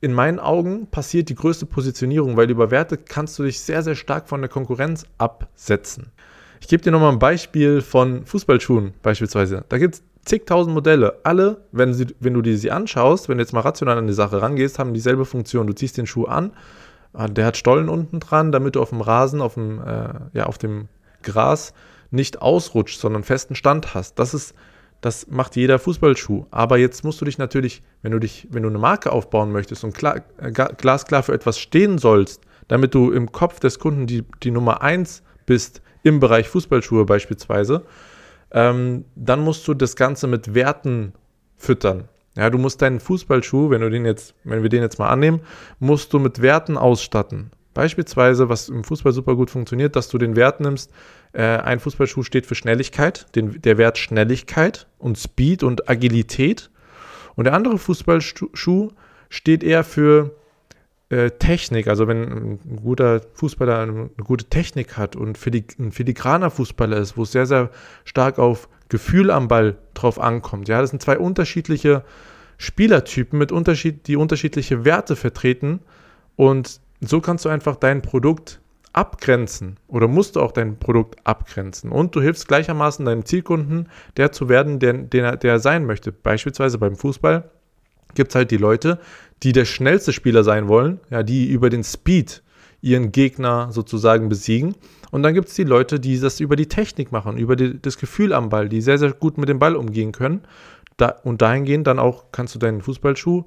in 0.06 0.14
meinen 0.14 0.38
Augen, 0.38 0.86
passiert 0.86 1.28
die 1.28 1.34
größte 1.34 1.66
Positionierung, 1.66 2.36
weil 2.36 2.50
über 2.50 2.70
Werte 2.70 2.96
kannst 2.96 3.38
du 3.38 3.42
dich 3.42 3.60
sehr, 3.60 3.82
sehr 3.82 3.96
stark 3.96 4.28
von 4.28 4.40
der 4.40 4.48
Konkurrenz 4.48 5.04
absetzen. 5.18 6.12
Ich 6.60 6.68
gebe 6.68 6.82
dir 6.82 6.92
nochmal 6.92 7.12
ein 7.12 7.18
Beispiel 7.18 7.82
von 7.82 8.24
Fußballschuhen 8.24 8.94
beispielsweise. 9.02 9.64
Da 9.68 9.78
gibt 9.78 9.96
es 9.96 10.02
zigtausend 10.24 10.74
Modelle. 10.74 11.18
Alle, 11.24 11.64
wenn, 11.72 11.92
sie, 11.92 12.06
wenn 12.20 12.34
du 12.34 12.40
dir 12.40 12.56
sie 12.56 12.70
anschaust, 12.70 13.28
wenn 13.28 13.38
du 13.38 13.42
jetzt 13.42 13.52
mal 13.52 13.60
rational 13.60 13.98
an 13.98 14.06
die 14.06 14.12
Sache 14.12 14.40
rangehst, 14.40 14.78
haben 14.78 14.94
dieselbe 14.94 15.24
Funktion. 15.24 15.66
Du 15.66 15.72
ziehst 15.72 15.98
den 15.98 16.06
Schuh 16.06 16.24
an, 16.24 16.52
ah, 17.12 17.28
der 17.28 17.46
hat 17.46 17.56
Stollen 17.56 17.88
unten 17.88 18.20
dran, 18.20 18.52
damit 18.52 18.76
du 18.76 18.80
auf 18.80 18.90
dem 18.90 19.00
Rasen, 19.00 19.40
auf 19.40 19.54
dem, 19.54 19.80
äh, 19.80 20.08
ja, 20.32 20.46
auf 20.46 20.58
dem 20.58 20.88
Gras 21.22 21.74
nicht 22.10 22.40
ausrutscht, 22.40 23.00
sondern 23.00 23.24
festen 23.24 23.56
Stand 23.56 23.94
hast. 23.94 24.18
Das 24.18 24.34
ist, 24.34 24.54
das 25.00 25.26
macht 25.28 25.56
jeder 25.56 25.78
Fußballschuh. 25.78 26.46
Aber 26.50 26.78
jetzt 26.78 27.04
musst 27.04 27.20
du 27.20 27.24
dich 27.24 27.38
natürlich, 27.38 27.82
wenn 28.02 28.12
du 28.12 28.18
dich, 28.18 28.48
wenn 28.50 28.62
du 28.62 28.68
eine 28.68 28.78
Marke 28.78 29.12
aufbauen 29.12 29.52
möchtest 29.52 29.84
und 29.84 29.94
klar, 29.94 30.22
äh, 30.38 30.50
glasklar 30.50 31.22
für 31.22 31.32
etwas 31.32 31.58
stehen 31.58 31.98
sollst, 31.98 32.42
damit 32.68 32.94
du 32.94 33.12
im 33.12 33.32
Kopf 33.32 33.60
des 33.60 33.78
Kunden 33.78 34.06
die, 34.06 34.24
die 34.42 34.50
Nummer 34.50 34.82
eins 34.82 35.22
bist 35.44 35.82
im 36.02 36.20
Bereich 36.20 36.48
Fußballschuhe 36.48 37.04
beispielsweise, 37.04 37.84
ähm, 38.50 39.04
dann 39.14 39.40
musst 39.40 39.66
du 39.68 39.74
das 39.74 39.96
Ganze 39.96 40.26
mit 40.26 40.54
Werten 40.54 41.12
füttern. 41.56 42.08
Ja, 42.36 42.50
du 42.50 42.58
musst 42.58 42.82
deinen 42.82 43.00
Fußballschuh, 43.00 43.70
wenn 43.70 43.80
du 43.80 43.90
den 43.90 44.04
jetzt, 44.04 44.34
wenn 44.44 44.62
wir 44.62 44.68
den 44.68 44.82
jetzt 44.82 44.98
mal 44.98 45.08
annehmen, 45.08 45.40
musst 45.78 46.12
du 46.12 46.18
mit 46.18 46.42
Werten 46.42 46.76
ausstatten. 46.76 47.50
Beispielsweise, 47.76 48.48
was 48.48 48.70
im 48.70 48.84
Fußball 48.84 49.12
super 49.12 49.36
gut 49.36 49.50
funktioniert, 49.50 49.96
dass 49.96 50.08
du 50.08 50.16
den 50.16 50.34
Wert 50.34 50.60
nimmst, 50.60 50.90
äh, 51.32 51.42
ein 51.42 51.78
Fußballschuh 51.78 52.22
steht 52.22 52.46
für 52.46 52.54
Schnelligkeit, 52.54 53.26
den, 53.34 53.60
der 53.60 53.76
Wert 53.76 53.98
Schnelligkeit 53.98 54.86
und 54.98 55.18
Speed 55.18 55.62
und 55.62 55.88
Agilität. 55.88 56.70
Und 57.34 57.44
der 57.44 57.52
andere 57.52 57.76
Fußballschuh 57.76 58.92
steht 59.28 59.62
eher 59.62 59.84
für 59.84 60.34
äh, 61.10 61.32
Technik. 61.32 61.86
Also 61.88 62.08
wenn 62.08 62.22
ein 62.22 62.80
guter 62.82 63.20
Fußballer 63.34 63.78
eine, 63.78 64.08
gute 64.24 64.46
Technik 64.46 64.96
hat 64.96 65.14
und 65.14 65.38
die, 65.52 65.66
ein 65.78 65.92
filigraner 65.92 66.50
Fußballer 66.50 66.96
ist, 66.96 67.18
wo 67.18 67.24
es 67.24 67.32
sehr, 67.32 67.44
sehr 67.44 67.70
stark 68.04 68.38
auf 68.38 68.70
Gefühl 68.88 69.30
am 69.30 69.48
Ball 69.48 69.76
drauf 69.92 70.18
ankommt. 70.18 70.68
Ja, 70.68 70.80
das 70.80 70.90
sind 70.90 71.02
zwei 71.02 71.18
unterschiedliche 71.18 72.04
Spielertypen 72.56 73.38
mit 73.38 73.52
Unterschied, 73.52 74.06
die 74.06 74.16
unterschiedliche 74.16 74.86
Werte 74.86 75.14
vertreten. 75.14 75.80
Und 76.36 76.80
so 77.00 77.20
kannst 77.20 77.44
du 77.44 77.48
einfach 77.48 77.76
dein 77.76 78.02
Produkt 78.02 78.60
abgrenzen 78.92 79.76
oder 79.88 80.08
musst 80.08 80.36
du 80.36 80.40
auch 80.40 80.52
dein 80.52 80.78
Produkt 80.78 81.16
abgrenzen. 81.24 81.92
Und 81.92 82.16
du 82.16 82.22
hilfst 82.22 82.48
gleichermaßen 82.48 83.04
deinem 83.04 83.26
Zielkunden, 83.26 83.88
der 84.16 84.32
zu 84.32 84.48
werden, 84.48 84.78
der, 84.78 84.94
der, 84.94 85.36
der 85.36 85.52
er 85.52 85.58
sein 85.58 85.84
möchte. 85.84 86.12
Beispielsweise 86.12 86.78
beim 86.78 86.96
Fußball 86.96 87.50
gibt 88.14 88.30
es 88.30 88.34
halt 88.34 88.50
die 88.50 88.56
Leute, 88.56 88.98
die 89.42 89.52
der 89.52 89.66
schnellste 89.66 90.14
Spieler 90.14 90.44
sein 90.44 90.68
wollen, 90.68 91.00
ja, 91.10 91.22
die 91.22 91.46
über 91.46 91.68
den 91.68 91.84
Speed 91.84 92.42
ihren 92.80 93.12
Gegner 93.12 93.68
sozusagen 93.70 94.30
besiegen. 94.30 94.74
Und 95.10 95.22
dann 95.22 95.34
gibt 95.34 95.48
es 95.48 95.54
die 95.54 95.64
Leute, 95.64 96.00
die 96.00 96.18
das 96.18 96.40
über 96.40 96.56
die 96.56 96.68
Technik 96.68 97.12
machen, 97.12 97.36
über 97.36 97.54
die, 97.54 97.80
das 97.80 97.98
Gefühl 97.98 98.32
am 98.32 98.48
Ball, 98.48 98.68
die 98.68 98.80
sehr, 98.80 98.98
sehr 98.98 99.12
gut 99.12 99.36
mit 99.36 99.48
dem 99.48 99.58
Ball 99.58 99.76
umgehen 99.76 100.12
können. 100.12 100.42
da, 100.96 101.08
und 101.22 101.42
dahingehend 101.42 101.86
dann 101.86 101.98
auch 101.98 102.32
kannst 102.32 102.54
du 102.54 102.58
deinen 102.58 102.80
Fußballschuh 102.80 103.44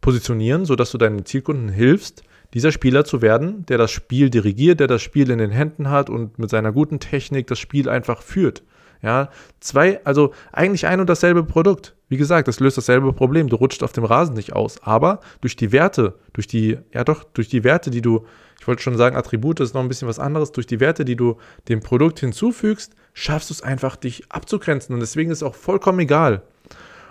positionieren, 0.00 0.64
sodass 0.64 0.92
du 0.92 0.98
deinen 0.98 1.24
Zielkunden 1.24 1.68
hilfst, 1.68 2.22
dieser 2.54 2.72
Spieler 2.72 3.04
zu 3.04 3.22
werden, 3.22 3.64
der 3.66 3.78
das 3.78 3.90
Spiel 3.90 4.30
dirigiert, 4.30 4.80
der 4.80 4.86
das 4.86 5.02
Spiel 5.02 5.30
in 5.30 5.38
den 5.38 5.50
Händen 5.50 5.90
hat 5.90 6.10
und 6.10 6.38
mit 6.38 6.50
seiner 6.50 6.72
guten 6.72 7.00
Technik 7.00 7.46
das 7.46 7.58
Spiel 7.58 7.88
einfach 7.88 8.22
führt. 8.22 8.62
Ja, 9.02 9.30
zwei, 9.58 10.00
also 10.04 10.32
eigentlich 10.52 10.86
ein 10.86 11.00
und 11.00 11.08
dasselbe 11.08 11.42
Produkt. 11.42 11.96
Wie 12.08 12.16
gesagt, 12.16 12.46
das 12.46 12.60
löst 12.60 12.78
dasselbe 12.78 13.12
Problem. 13.12 13.48
Du 13.48 13.56
rutscht 13.56 13.82
auf 13.82 13.92
dem 13.92 14.04
Rasen 14.04 14.36
nicht 14.36 14.52
aus. 14.52 14.80
Aber 14.82 15.18
durch 15.40 15.56
die 15.56 15.72
Werte, 15.72 16.14
durch 16.34 16.46
die, 16.46 16.78
ja 16.92 17.02
doch, 17.02 17.24
durch 17.24 17.48
die 17.48 17.64
Werte, 17.64 17.90
die 17.90 18.00
du, 18.00 18.24
ich 18.60 18.68
wollte 18.68 18.82
schon 18.82 18.96
sagen, 18.96 19.16
Attribute 19.16 19.58
ist 19.58 19.74
noch 19.74 19.80
ein 19.80 19.88
bisschen 19.88 20.06
was 20.06 20.20
anderes, 20.20 20.52
durch 20.52 20.68
die 20.68 20.78
Werte, 20.78 21.04
die 21.04 21.16
du 21.16 21.36
dem 21.68 21.80
Produkt 21.80 22.20
hinzufügst, 22.20 22.94
schaffst 23.12 23.50
du 23.50 23.54
es 23.54 23.62
einfach, 23.62 23.96
dich 23.96 24.30
abzugrenzen. 24.30 24.94
Und 24.94 25.00
deswegen 25.00 25.32
ist 25.32 25.38
es 25.38 25.42
auch 25.42 25.56
vollkommen 25.56 25.98
egal, 25.98 26.42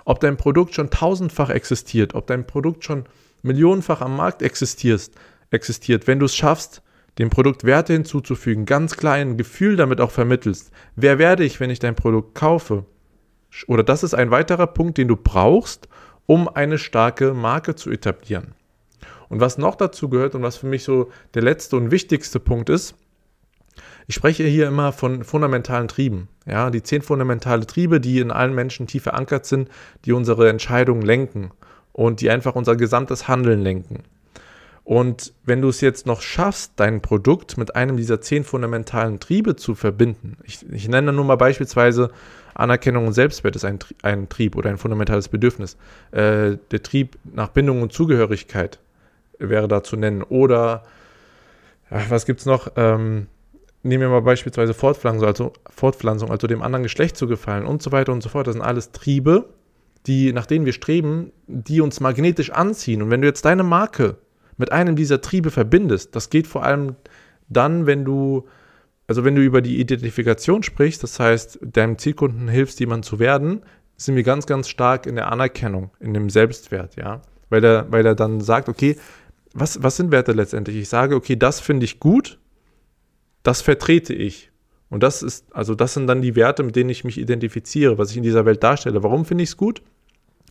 ob 0.06 0.22
dein 0.22 0.38
Produkt 0.38 0.74
schon 0.76 0.92
tausendfach 0.92 1.50
existiert, 1.50 2.16
ob 2.16 2.26
dein 2.26 2.48
Produkt 2.48 2.86
schon 2.86 3.04
millionenfach 3.44 4.00
am 4.02 4.16
Markt 4.16 4.42
existiert, 4.42 5.12
existiert. 5.52 6.08
Wenn 6.08 6.20
du 6.20 6.26
es 6.26 6.36
schaffst, 6.36 6.82
dem 7.18 7.30
Produkt 7.30 7.64
Werte 7.64 7.94
hinzuzufügen, 7.94 8.66
ganz 8.66 8.98
klar 8.98 9.16
ein 9.16 9.38
Gefühl 9.38 9.76
damit 9.76 10.02
auch 10.02 10.12
vermittelst. 10.12 10.72
Wer 10.96 11.20
werde 11.20 11.44
ich, 11.44 11.60
wenn 11.60 11.70
ich 11.70 11.80
dein 11.80 11.96
Produkt 11.96 12.36
kaufe? 12.36 12.86
Oder 13.68 13.84
das 13.84 14.04
ist 14.04 14.14
ein 14.14 14.32
weiterer 14.32 14.68
Punkt, 14.68 14.98
den 14.98 15.10
du 15.10 15.18
brauchst, 15.18 15.88
um 16.26 16.48
eine 16.48 16.78
starke 16.78 17.34
Marke 17.34 17.76
zu 17.76 17.92
etablieren. 17.92 18.56
Und 19.28 19.40
was 19.40 19.58
noch 19.58 19.76
dazu 19.76 20.10
gehört 20.10 20.36
und 20.36 20.42
was 20.42 20.58
für 20.58 20.68
mich 20.68 20.84
so 20.84 21.12
der 21.34 21.42
letzte 21.42 21.76
und 21.76 21.92
wichtigste 21.92 22.40
Punkt 22.40 22.70
ist, 22.70 22.96
ich 24.08 24.16
spreche 24.16 24.44
hier 24.44 24.68
immer 24.68 24.92
von 24.92 25.24
fundamentalen 25.24 25.88
Trieben. 25.88 26.28
Ja, 26.46 26.70
die 26.70 26.84
zehn 26.84 27.02
fundamentale 27.02 27.66
Triebe, 27.66 28.02
die 28.02 28.20
in 28.20 28.32
allen 28.32 28.54
Menschen 28.54 28.88
tief 28.88 29.04
verankert 29.04 29.46
sind, 29.46 29.70
die 30.06 30.12
unsere 30.12 30.50
Entscheidungen 30.50 31.02
lenken 31.02 31.52
und 31.94 32.22
die 32.22 32.30
einfach 32.30 32.56
unser 32.56 32.76
gesamtes 32.76 33.28
Handeln 33.28 33.62
lenken. 33.62 34.04
Und 34.84 35.34
wenn 35.46 35.62
du 35.62 35.70
es 35.70 35.80
jetzt 35.82 36.06
noch 36.06 36.22
schaffst, 36.22 36.74
dein 36.76 37.02
Produkt 37.02 37.58
mit 37.58 37.76
einem 37.76 37.98
dieser 37.98 38.20
zehn 38.20 38.44
fundamentalen 38.44 39.20
Triebe 39.20 39.56
zu 39.56 39.76
verbinden, 39.76 40.38
ich, 40.44 40.66
ich 40.72 40.88
nenne 40.88 41.14
nur 41.14 41.26
mal 41.26 41.36
beispielsweise 41.36 42.12
Anerkennung 42.54 43.08
und 43.08 43.14
Selbstwert 43.14 43.56
ist 43.56 43.66
ein, 43.66 43.80
ein 44.02 44.28
Trieb 44.30 44.56
oder 44.56 44.70
ein 44.70 44.78
fundamentales 44.78 45.30
Bedürfnis. 45.30 45.78
Äh, 46.12 46.58
der 46.72 46.84
Trieb 46.84 47.18
nach 47.24 47.50
Bindung 47.50 47.82
und 47.82 47.94
Zugehörigkeit 47.94 48.80
wäre 49.40 49.68
da 49.68 49.84
zu 49.84 49.96
nennen. 49.96 50.24
Oder 50.24 50.84
ja, 51.90 52.02
was 52.10 52.26
gibt 52.26 52.42
es 52.42 52.46
noch? 52.46 52.72
Ähm, 52.76 53.28
nehmen 53.84 54.02
wir 54.02 54.10
mal 54.10 54.22
beispielsweise 54.22 54.74
Fortpflanzung, 54.74 55.28
also 55.28 55.54
Fortpflanzung, 55.70 56.30
also 56.30 56.48
dem 56.48 56.62
anderen 56.62 56.84
Geschlecht 56.84 57.18
zu 57.18 57.28
gefallen 57.28 57.66
und 57.66 57.82
so 57.82 57.92
weiter 57.92 58.12
und 58.12 58.22
so 58.22 58.30
fort. 58.30 58.48
Das 58.48 58.54
sind 58.54 58.64
alles 58.64 58.92
Triebe, 58.92 59.46
die, 60.08 60.34
nach 60.34 60.46
denen 60.46 60.66
wir 60.66 60.74
streben, 60.74 61.32
die 61.48 61.82
uns 61.82 62.00
magnetisch 62.00 62.52
anziehen. 62.52 63.02
Und 63.02 63.10
wenn 63.10 63.22
du 63.22 63.28
jetzt 63.28 63.46
deine 63.46 63.64
Marke 63.64 64.18
mit 64.62 64.72
einem 64.72 64.96
dieser 64.96 65.20
Triebe 65.20 65.52
verbindest, 65.52 66.16
das 66.16 66.30
geht 66.30 66.48
vor 66.48 66.64
allem 66.64 66.96
dann, 67.50 67.86
wenn 67.88 68.06
du, 68.06 68.48
also 69.08 69.26
wenn 69.26 69.36
du 69.36 69.42
über 69.42 69.62
die 69.62 69.82
Identifikation 69.82 70.64
sprichst, 70.64 71.04
das 71.04 71.20
heißt, 71.20 71.60
deinem 71.62 71.98
Zielkunden 71.98 72.48
hilfst, 72.48 72.80
jemand 72.80 73.04
zu 73.04 73.20
werden, 73.20 73.64
sind 73.98 74.16
wir 74.16 74.24
ganz, 74.24 74.46
ganz 74.46 74.70
stark 74.70 75.06
in 75.06 75.16
der 75.16 75.32
Anerkennung, 75.32 75.92
in 76.00 76.14
dem 76.14 76.30
Selbstwert, 76.30 76.96
ja. 76.96 77.22
Weil 77.50 77.66
er, 77.66 77.92
weil 77.92 78.06
er 78.06 78.16
dann 78.16 78.40
sagt, 78.40 78.70
okay, 78.70 78.96
was, 79.54 79.84
was 79.84 79.98
sind 79.98 80.12
Werte 80.12 80.32
letztendlich? 80.32 80.78
Ich 80.78 80.88
sage, 80.88 81.16
okay, 81.16 81.36
das 81.36 81.60
finde 81.60 81.84
ich 81.84 82.00
gut, 82.00 82.40
das 83.44 83.62
vertrete 83.62 84.14
ich. 84.14 84.52
Und 84.90 85.04
das 85.04 85.24
ist, 85.24 85.54
also 85.54 85.76
das 85.76 85.94
sind 85.94 86.08
dann 86.08 86.22
die 86.22 86.36
Werte, 86.36 86.64
mit 86.64 86.76
denen 86.76 86.90
ich 86.90 87.04
mich 87.04 87.18
identifiziere, 87.18 87.98
was 87.98 88.12
ich 88.12 88.18
in 88.18 88.24
dieser 88.24 88.46
Welt 88.46 88.64
darstelle. 88.64 89.04
Warum 89.04 89.26
finde 89.26 89.44
ich 89.44 89.50
es 89.50 89.58
gut? 89.58 89.82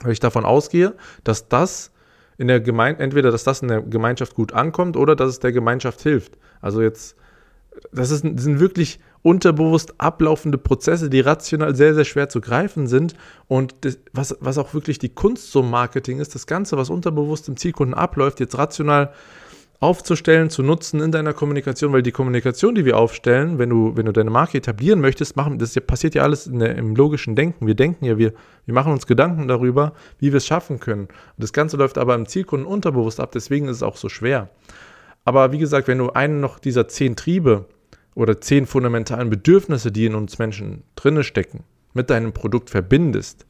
Weil 0.02 0.12
ich 0.12 0.20
davon 0.20 0.44
ausgehe, 0.44 0.94
dass 1.24 1.48
das 1.48 1.92
in 2.40 2.48
der 2.48 2.60
Gemeinde, 2.60 3.02
entweder 3.02 3.30
dass 3.30 3.44
das 3.44 3.60
in 3.60 3.68
der 3.68 3.82
Gemeinschaft 3.82 4.34
gut 4.34 4.54
ankommt 4.54 4.96
oder 4.96 5.14
dass 5.14 5.28
es 5.28 5.40
der 5.40 5.52
Gemeinschaft 5.52 6.00
hilft. 6.00 6.38
Also 6.62 6.80
jetzt, 6.80 7.14
das, 7.92 8.10
ist, 8.10 8.24
das 8.24 8.44
sind 8.44 8.60
wirklich 8.60 8.98
unterbewusst 9.20 9.92
ablaufende 9.98 10.56
Prozesse, 10.56 11.10
die 11.10 11.20
rational 11.20 11.74
sehr, 11.76 11.94
sehr 11.94 12.06
schwer 12.06 12.30
zu 12.30 12.40
greifen 12.40 12.86
sind. 12.86 13.14
Und 13.46 13.74
das, 13.82 13.98
was, 14.14 14.38
was 14.40 14.56
auch 14.56 14.72
wirklich 14.72 14.98
die 14.98 15.10
Kunst 15.10 15.52
zum 15.52 15.68
Marketing 15.70 16.18
ist, 16.18 16.34
das 16.34 16.46
Ganze, 16.46 16.78
was 16.78 16.88
unterbewusst 16.88 17.46
im 17.46 17.58
Zielkunden 17.58 17.92
abläuft, 17.92 18.40
jetzt 18.40 18.56
rational 18.56 19.12
aufzustellen, 19.80 20.50
zu 20.50 20.62
nutzen 20.62 21.00
in 21.00 21.10
deiner 21.10 21.32
Kommunikation, 21.32 21.92
weil 21.92 22.02
die 22.02 22.12
Kommunikation, 22.12 22.74
die 22.74 22.84
wir 22.84 22.98
aufstellen, 22.98 23.58
wenn 23.58 23.70
du, 23.70 23.96
wenn 23.96 24.04
du 24.04 24.12
deine 24.12 24.28
Marke 24.28 24.58
etablieren 24.58 25.00
möchtest, 25.00 25.36
machen, 25.36 25.58
das 25.58 25.74
passiert 25.80 26.14
ja 26.14 26.22
alles 26.22 26.44
der, 26.52 26.76
im 26.76 26.94
logischen 26.94 27.34
Denken. 27.34 27.66
Wir 27.66 27.74
denken 27.74 28.04
ja, 28.04 28.18
wir, 28.18 28.34
wir 28.66 28.74
machen 28.74 28.92
uns 28.92 29.06
Gedanken 29.06 29.48
darüber, 29.48 29.94
wie 30.18 30.32
wir 30.32 30.36
es 30.36 30.46
schaffen 30.46 30.80
können. 30.80 31.04
Und 31.04 31.10
das 31.38 31.54
Ganze 31.54 31.78
läuft 31.78 31.96
aber 31.96 32.14
im 32.14 32.26
Zielkunden 32.26 32.66
unterbewusst 32.66 33.20
ab, 33.20 33.32
deswegen 33.32 33.68
ist 33.68 33.76
es 33.76 33.82
auch 33.82 33.96
so 33.96 34.10
schwer. 34.10 34.50
Aber 35.24 35.50
wie 35.52 35.58
gesagt, 35.58 35.88
wenn 35.88 35.98
du 35.98 36.10
einen 36.10 36.40
noch 36.40 36.58
dieser 36.58 36.86
zehn 36.86 37.16
Triebe 37.16 37.64
oder 38.14 38.38
zehn 38.38 38.66
fundamentalen 38.66 39.30
Bedürfnisse, 39.30 39.90
die 39.90 40.04
in 40.04 40.14
uns 40.14 40.38
Menschen 40.38 40.82
drinne 40.94 41.24
stecken, 41.24 41.64
mit 41.94 42.10
deinem 42.10 42.32
Produkt 42.32 42.68
verbindest, 42.68 43.46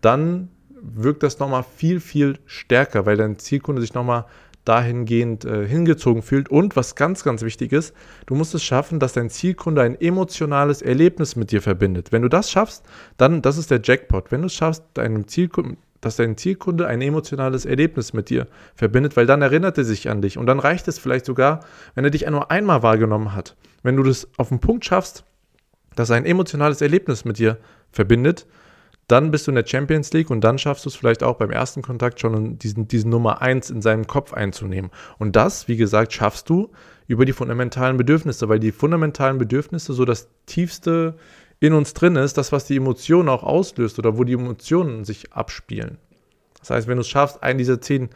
dann 0.00 0.48
wirkt 0.80 1.22
das 1.22 1.38
nochmal 1.38 1.64
viel, 1.76 2.00
viel 2.00 2.38
stärker, 2.46 3.06
weil 3.06 3.16
dein 3.16 3.38
Zielkunde 3.38 3.82
sich 3.82 3.94
nochmal 3.94 4.24
dahingehend 4.66 5.44
äh, 5.44 5.66
hingezogen 5.66 6.22
fühlt. 6.22 6.48
Und 6.48 6.76
was 6.76 6.94
ganz, 6.94 7.24
ganz 7.24 7.42
wichtig 7.42 7.72
ist, 7.72 7.94
du 8.26 8.34
musst 8.34 8.54
es 8.54 8.62
schaffen, 8.62 8.98
dass 8.98 9.14
dein 9.14 9.30
Zielkunde 9.30 9.82
ein 9.82 9.98
emotionales 10.00 10.82
Erlebnis 10.82 11.36
mit 11.36 11.50
dir 11.50 11.62
verbindet. 11.62 12.12
Wenn 12.12 12.22
du 12.22 12.28
das 12.28 12.50
schaffst, 12.50 12.84
dann, 13.16 13.42
das 13.42 13.56
ist 13.56 13.70
der 13.70 13.80
Jackpot. 13.82 14.30
Wenn 14.30 14.42
du 14.42 14.46
es 14.46 14.54
schaffst, 14.54 14.82
deinem 14.94 15.26
Zielkunden, 15.28 15.78
dass 16.00 16.16
dein 16.16 16.36
Zielkunde 16.36 16.86
ein 16.86 17.00
emotionales 17.00 17.64
Erlebnis 17.64 18.12
mit 18.12 18.28
dir 18.28 18.46
verbindet, 18.74 19.16
weil 19.16 19.26
dann 19.26 19.42
erinnert 19.42 19.78
er 19.78 19.84
sich 19.84 20.10
an 20.10 20.20
dich. 20.20 20.38
Und 20.38 20.46
dann 20.46 20.58
reicht 20.58 20.88
es 20.88 20.98
vielleicht 20.98 21.24
sogar, 21.24 21.60
wenn 21.94 22.04
er 22.04 22.10
dich 22.10 22.28
nur 22.28 22.50
einmal 22.50 22.82
wahrgenommen 22.82 23.34
hat. 23.34 23.56
Wenn 23.82 23.96
du 23.96 24.02
das 24.02 24.28
auf 24.36 24.48
den 24.48 24.60
Punkt 24.60 24.84
schaffst, 24.84 25.24
dass 25.94 26.10
er 26.10 26.16
ein 26.16 26.26
emotionales 26.26 26.80
Erlebnis 26.80 27.24
mit 27.24 27.38
dir 27.38 27.58
verbindet, 27.90 28.46
dann 29.08 29.30
bist 29.30 29.46
du 29.46 29.52
in 29.52 29.54
der 29.54 29.66
Champions 29.66 30.12
League 30.12 30.30
und 30.30 30.42
dann 30.42 30.58
schaffst 30.58 30.84
du 30.84 30.88
es 30.88 30.96
vielleicht 30.96 31.22
auch 31.22 31.36
beim 31.36 31.50
ersten 31.50 31.80
Kontakt 31.80 32.20
schon 32.20 32.58
diesen, 32.58 32.88
diesen 32.88 33.10
Nummer 33.10 33.40
1 33.40 33.70
in 33.70 33.80
seinem 33.80 34.06
Kopf 34.06 34.32
einzunehmen. 34.32 34.90
Und 35.18 35.36
das, 35.36 35.68
wie 35.68 35.76
gesagt, 35.76 36.12
schaffst 36.12 36.48
du 36.50 36.72
über 37.06 37.24
die 37.24 37.32
fundamentalen 37.32 37.96
Bedürfnisse, 37.96 38.48
weil 38.48 38.58
die 38.58 38.72
fundamentalen 38.72 39.38
Bedürfnisse 39.38 39.92
so 39.92 40.04
das 40.04 40.28
tiefste 40.46 41.16
in 41.60 41.72
uns 41.72 41.94
drin 41.94 42.16
ist, 42.16 42.36
das, 42.36 42.50
was 42.52 42.66
die 42.66 42.76
Emotionen 42.76 43.28
auch 43.28 43.44
auslöst 43.44 43.98
oder 43.98 44.18
wo 44.18 44.24
die 44.24 44.34
Emotionen 44.34 45.04
sich 45.04 45.32
abspielen. 45.32 45.98
Das 46.58 46.70
heißt, 46.70 46.88
wenn 46.88 46.96
du 46.96 47.02
es 47.02 47.08
schaffst, 47.08 47.42
einen 47.42 47.58
dieser 47.58 47.80
zehn 47.80 48.10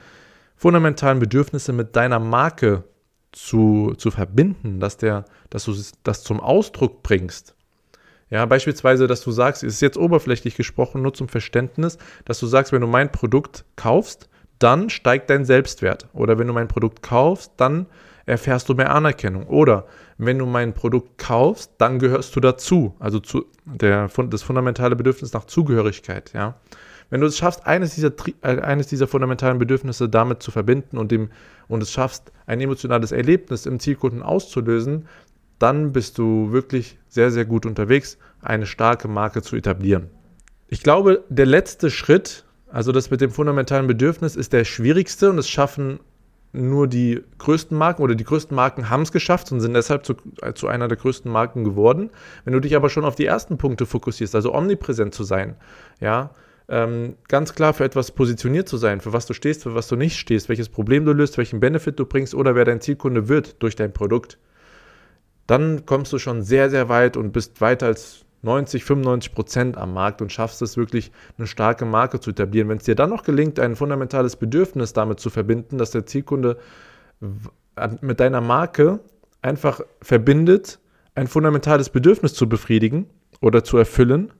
fundamentalen 0.56 1.20
Bedürfnisse 1.20 1.72
mit 1.72 1.94
deiner 1.94 2.18
Marke 2.18 2.84
zu, 3.32 3.94
zu 3.96 4.10
verbinden, 4.10 4.80
dass, 4.80 4.96
der, 4.96 5.24
dass 5.50 5.64
du 5.64 5.74
das 6.02 6.24
zum 6.24 6.40
Ausdruck 6.40 7.02
bringst, 7.02 7.54
ja, 8.30 8.46
beispielsweise, 8.46 9.08
dass 9.08 9.22
du 9.22 9.32
sagst, 9.32 9.64
es 9.64 9.74
ist 9.74 9.80
jetzt 9.80 9.98
oberflächlich 9.98 10.56
gesprochen, 10.56 11.02
nur 11.02 11.12
zum 11.12 11.28
Verständnis, 11.28 11.98
dass 12.24 12.38
du 12.38 12.46
sagst, 12.46 12.72
wenn 12.72 12.80
du 12.80 12.86
mein 12.86 13.10
Produkt 13.10 13.64
kaufst, 13.74 14.28
dann 14.60 14.88
steigt 14.88 15.30
dein 15.30 15.44
Selbstwert. 15.44 16.08
Oder 16.12 16.38
wenn 16.38 16.46
du 16.46 16.52
mein 16.52 16.68
Produkt 16.68 17.02
kaufst, 17.02 17.52
dann 17.56 17.86
erfährst 18.26 18.68
du 18.68 18.74
mehr 18.74 18.94
Anerkennung. 18.94 19.46
Oder 19.48 19.86
wenn 20.18 20.38
du 20.38 20.46
mein 20.46 20.74
Produkt 20.74 21.18
kaufst, 21.18 21.72
dann 21.78 21.98
gehörst 21.98 22.36
du 22.36 22.40
dazu. 22.40 22.94
Also 23.00 23.18
zu 23.18 23.46
der, 23.64 24.08
das 24.28 24.42
fundamentale 24.42 24.94
Bedürfnis 24.94 25.32
nach 25.32 25.46
Zugehörigkeit. 25.46 26.32
Ja. 26.32 26.54
Wenn 27.08 27.20
du 27.20 27.26
es 27.26 27.36
schaffst, 27.36 27.66
eines 27.66 27.94
dieser, 27.94 28.12
äh, 28.42 28.60
eines 28.60 28.86
dieser 28.86 29.08
fundamentalen 29.08 29.58
Bedürfnisse 29.58 30.08
damit 30.08 30.42
zu 30.42 30.52
verbinden 30.52 30.96
und, 30.98 31.10
dem, 31.10 31.30
und 31.66 31.82
es 31.82 31.90
schaffst, 31.90 32.30
ein 32.46 32.60
emotionales 32.60 33.10
Erlebnis 33.10 33.66
im 33.66 33.80
Zielkunden 33.80 34.22
auszulösen, 34.22 35.06
dann 35.60 35.92
bist 35.92 36.18
du 36.18 36.50
wirklich 36.50 36.98
sehr, 37.08 37.30
sehr 37.30 37.44
gut 37.44 37.66
unterwegs, 37.66 38.18
eine 38.42 38.66
starke 38.66 39.06
Marke 39.06 39.42
zu 39.42 39.54
etablieren. 39.54 40.08
Ich 40.66 40.82
glaube, 40.82 41.24
der 41.28 41.46
letzte 41.46 41.90
Schritt, 41.90 42.44
also 42.68 42.90
das 42.92 43.10
mit 43.10 43.20
dem 43.20 43.30
fundamentalen 43.30 43.86
Bedürfnis, 43.86 44.36
ist 44.36 44.52
der 44.52 44.64
schwierigste 44.64 45.30
und 45.30 45.38
es 45.38 45.48
schaffen 45.48 46.00
nur 46.52 46.88
die 46.88 47.22
größten 47.38 47.76
Marken 47.76 48.02
oder 48.02 48.14
die 48.14 48.24
größten 48.24 48.56
Marken 48.56 48.90
haben 48.90 49.02
es 49.02 49.12
geschafft 49.12 49.52
und 49.52 49.60
sind 49.60 49.74
deshalb 49.74 50.04
zu, 50.04 50.14
zu, 50.54 50.66
einer 50.66 50.88
der 50.88 50.96
größten 50.96 51.30
Marken 51.30 51.62
geworden. 51.62 52.10
Wenn 52.44 52.54
du 52.54 52.60
dich 52.60 52.74
aber 52.74 52.88
schon 52.88 53.04
auf 53.04 53.14
die 53.14 53.26
ersten 53.26 53.56
Punkte 53.56 53.86
fokussierst, 53.86 54.34
also 54.34 54.54
omnipräsent 54.54 55.14
zu 55.14 55.22
sein, 55.22 55.56
ja, 56.00 56.30
ähm, 56.68 57.16
ganz 57.28 57.54
klar 57.54 57.74
für 57.74 57.84
etwas 57.84 58.12
positioniert 58.12 58.68
zu 58.68 58.78
sein, 58.78 59.00
für 59.00 59.12
was 59.12 59.26
du 59.26 59.34
stehst, 59.34 59.64
für 59.64 59.74
was 59.74 59.88
du 59.88 59.96
nicht 59.96 60.18
stehst, 60.18 60.48
welches 60.48 60.68
Problem 60.68 61.04
du 61.04 61.12
löst, 61.12 61.36
welchen 61.38 61.60
Benefit 61.60 61.98
du 61.98 62.06
bringst 62.06 62.34
oder 62.34 62.54
wer 62.54 62.64
dein 62.64 62.80
Zielkunde 62.80 63.28
wird 63.28 63.62
durch 63.62 63.76
dein 63.76 63.92
Produkt 63.92 64.38
dann 65.50 65.84
kommst 65.84 66.12
du 66.12 66.18
schon 66.18 66.42
sehr, 66.42 66.70
sehr 66.70 66.88
weit 66.88 67.16
und 67.16 67.32
bist 67.32 67.60
weiter 67.60 67.86
als 67.86 68.24
90, 68.42 68.84
95 68.84 69.34
Prozent 69.34 69.76
am 69.76 69.92
Markt 69.92 70.22
und 70.22 70.32
schaffst 70.32 70.62
es 70.62 70.76
wirklich, 70.76 71.10
eine 71.36 71.46
starke 71.46 71.84
Marke 71.84 72.20
zu 72.20 72.30
etablieren. 72.30 72.68
Wenn 72.68 72.78
es 72.78 72.84
dir 72.84 72.94
dann 72.94 73.10
noch 73.10 73.24
gelingt, 73.24 73.58
ein 73.58 73.74
fundamentales 73.76 74.36
Bedürfnis 74.36 74.92
damit 74.92 75.20
zu 75.20 75.28
verbinden, 75.28 75.76
dass 75.76 75.90
der 75.90 76.06
Zielkunde 76.06 76.56
mit 78.00 78.20
deiner 78.20 78.40
Marke 78.40 79.00
einfach 79.42 79.80
verbindet, 80.00 80.78
ein 81.14 81.26
fundamentales 81.26 81.90
Bedürfnis 81.90 82.34
zu 82.34 82.48
befriedigen 82.48 83.06
oder 83.40 83.64
zu 83.64 83.76
erfüllen, 83.76 84.32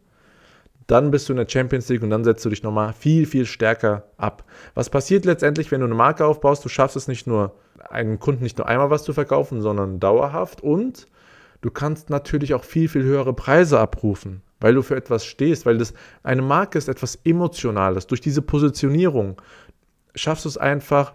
dann 0.90 1.11
bist 1.11 1.28
du 1.28 1.32
in 1.32 1.37
der 1.37 1.49
Champions 1.49 1.88
League 1.88 2.02
und 2.02 2.11
dann 2.11 2.25
setzt 2.25 2.44
du 2.44 2.49
dich 2.49 2.62
nochmal 2.62 2.92
viel, 2.92 3.26
viel 3.26 3.47
stärker 3.47 4.04
ab. 4.16 4.44
Was 4.75 4.90
passiert 4.90 5.25
letztendlich, 5.25 5.70
wenn 5.70 5.80
du 5.80 5.87
eine 5.87 5.94
Marke 5.94 6.25
aufbaust? 6.25 6.64
Du 6.64 6.68
schaffst 6.68 6.97
es 6.97 7.09
nicht 7.09 7.26
nur, 7.26 7.54
einen 7.88 8.18
Kunden 8.18 8.42
nicht 8.42 8.59
nur 8.59 8.66
einmal 8.66 8.90
was 8.90 9.04
zu 9.04 9.12
verkaufen, 9.12 9.62
sondern 9.62 10.00
dauerhaft 10.00 10.62
und 10.62 11.06
du 11.61 11.70
kannst 11.70 12.11
natürlich 12.11 12.54
auch 12.54 12.64
viel, 12.64 12.88
viel 12.88 13.04
höhere 13.04 13.32
Preise 13.32 13.78
abrufen, 13.78 14.42
weil 14.61 14.75
du 14.75 14.82
für 14.82 14.97
etwas 14.97 15.25
stehst, 15.25 15.64
weil 15.64 15.78
das 15.78 15.94
eine 16.23 16.42
Marke 16.42 16.78
ist 16.78 16.88
etwas 16.88 17.16
Emotionales. 17.25 18.06
Durch 18.06 18.20
diese 18.20 18.42
Positionierung 18.42 19.40
schaffst 20.14 20.44
du 20.44 20.49
es 20.49 20.59
einfach, 20.59 21.14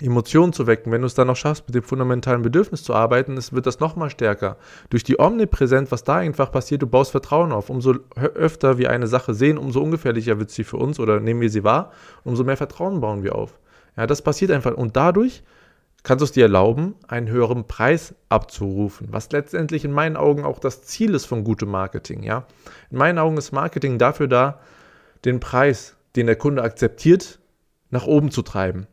Emotionen 0.00 0.52
zu 0.52 0.66
wecken, 0.66 0.92
wenn 0.92 1.00
du 1.00 1.06
es 1.06 1.14
dann 1.14 1.26
noch 1.26 1.36
schaffst, 1.36 1.66
mit 1.66 1.74
dem 1.74 1.82
fundamentalen 1.82 2.42
Bedürfnis 2.42 2.82
zu 2.82 2.94
arbeiten, 2.94 3.36
es 3.36 3.52
wird 3.52 3.66
das 3.66 3.80
nochmal 3.80 4.10
stärker. 4.10 4.56
Durch 4.90 5.02
die 5.02 5.18
Omnipräsenz, 5.18 5.90
was 5.90 6.04
da 6.04 6.16
einfach 6.16 6.52
passiert, 6.52 6.82
du 6.82 6.86
baust 6.86 7.10
Vertrauen 7.10 7.52
auf. 7.52 7.68
Umso 7.70 7.94
öfter 8.14 8.78
wir 8.78 8.90
eine 8.90 9.06
Sache 9.06 9.34
sehen, 9.34 9.58
umso 9.58 9.82
ungefährlicher 9.82 10.38
wird 10.38 10.50
sie 10.50 10.64
für 10.64 10.76
uns 10.76 11.00
oder 11.00 11.20
nehmen 11.20 11.40
wir 11.40 11.50
sie 11.50 11.64
wahr, 11.64 11.92
umso 12.24 12.44
mehr 12.44 12.56
Vertrauen 12.56 13.00
bauen 13.00 13.22
wir 13.22 13.34
auf. 13.34 13.58
Ja, 13.96 14.06
das 14.06 14.22
passiert 14.22 14.52
einfach. 14.52 14.74
Und 14.74 14.96
dadurch 14.96 15.42
kannst 16.04 16.20
du 16.20 16.24
es 16.24 16.32
dir 16.32 16.44
erlauben, 16.44 16.94
einen 17.08 17.28
höheren 17.28 17.66
Preis 17.66 18.14
abzurufen, 18.28 19.08
was 19.10 19.32
letztendlich 19.32 19.84
in 19.84 19.92
meinen 19.92 20.16
Augen 20.16 20.44
auch 20.44 20.60
das 20.60 20.82
Ziel 20.82 21.14
ist 21.14 21.26
von 21.26 21.44
gutem 21.44 21.70
Marketing. 21.70 22.22
Ja? 22.22 22.46
In 22.90 22.98
meinen 22.98 23.18
Augen 23.18 23.36
ist 23.36 23.52
Marketing 23.52 23.98
dafür 23.98 24.28
da, 24.28 24.60
den 25.24 25.40
Preis, 25.40 25.96
den 26.14 26.26
der 26.26 26.36
Kunde 26.36 26.62
akzeptiert, 26.62 27.40
nach 27.90 28.06
oben 28.06 28.30
zu 28.30 28.42
treiben. 28.42 28.86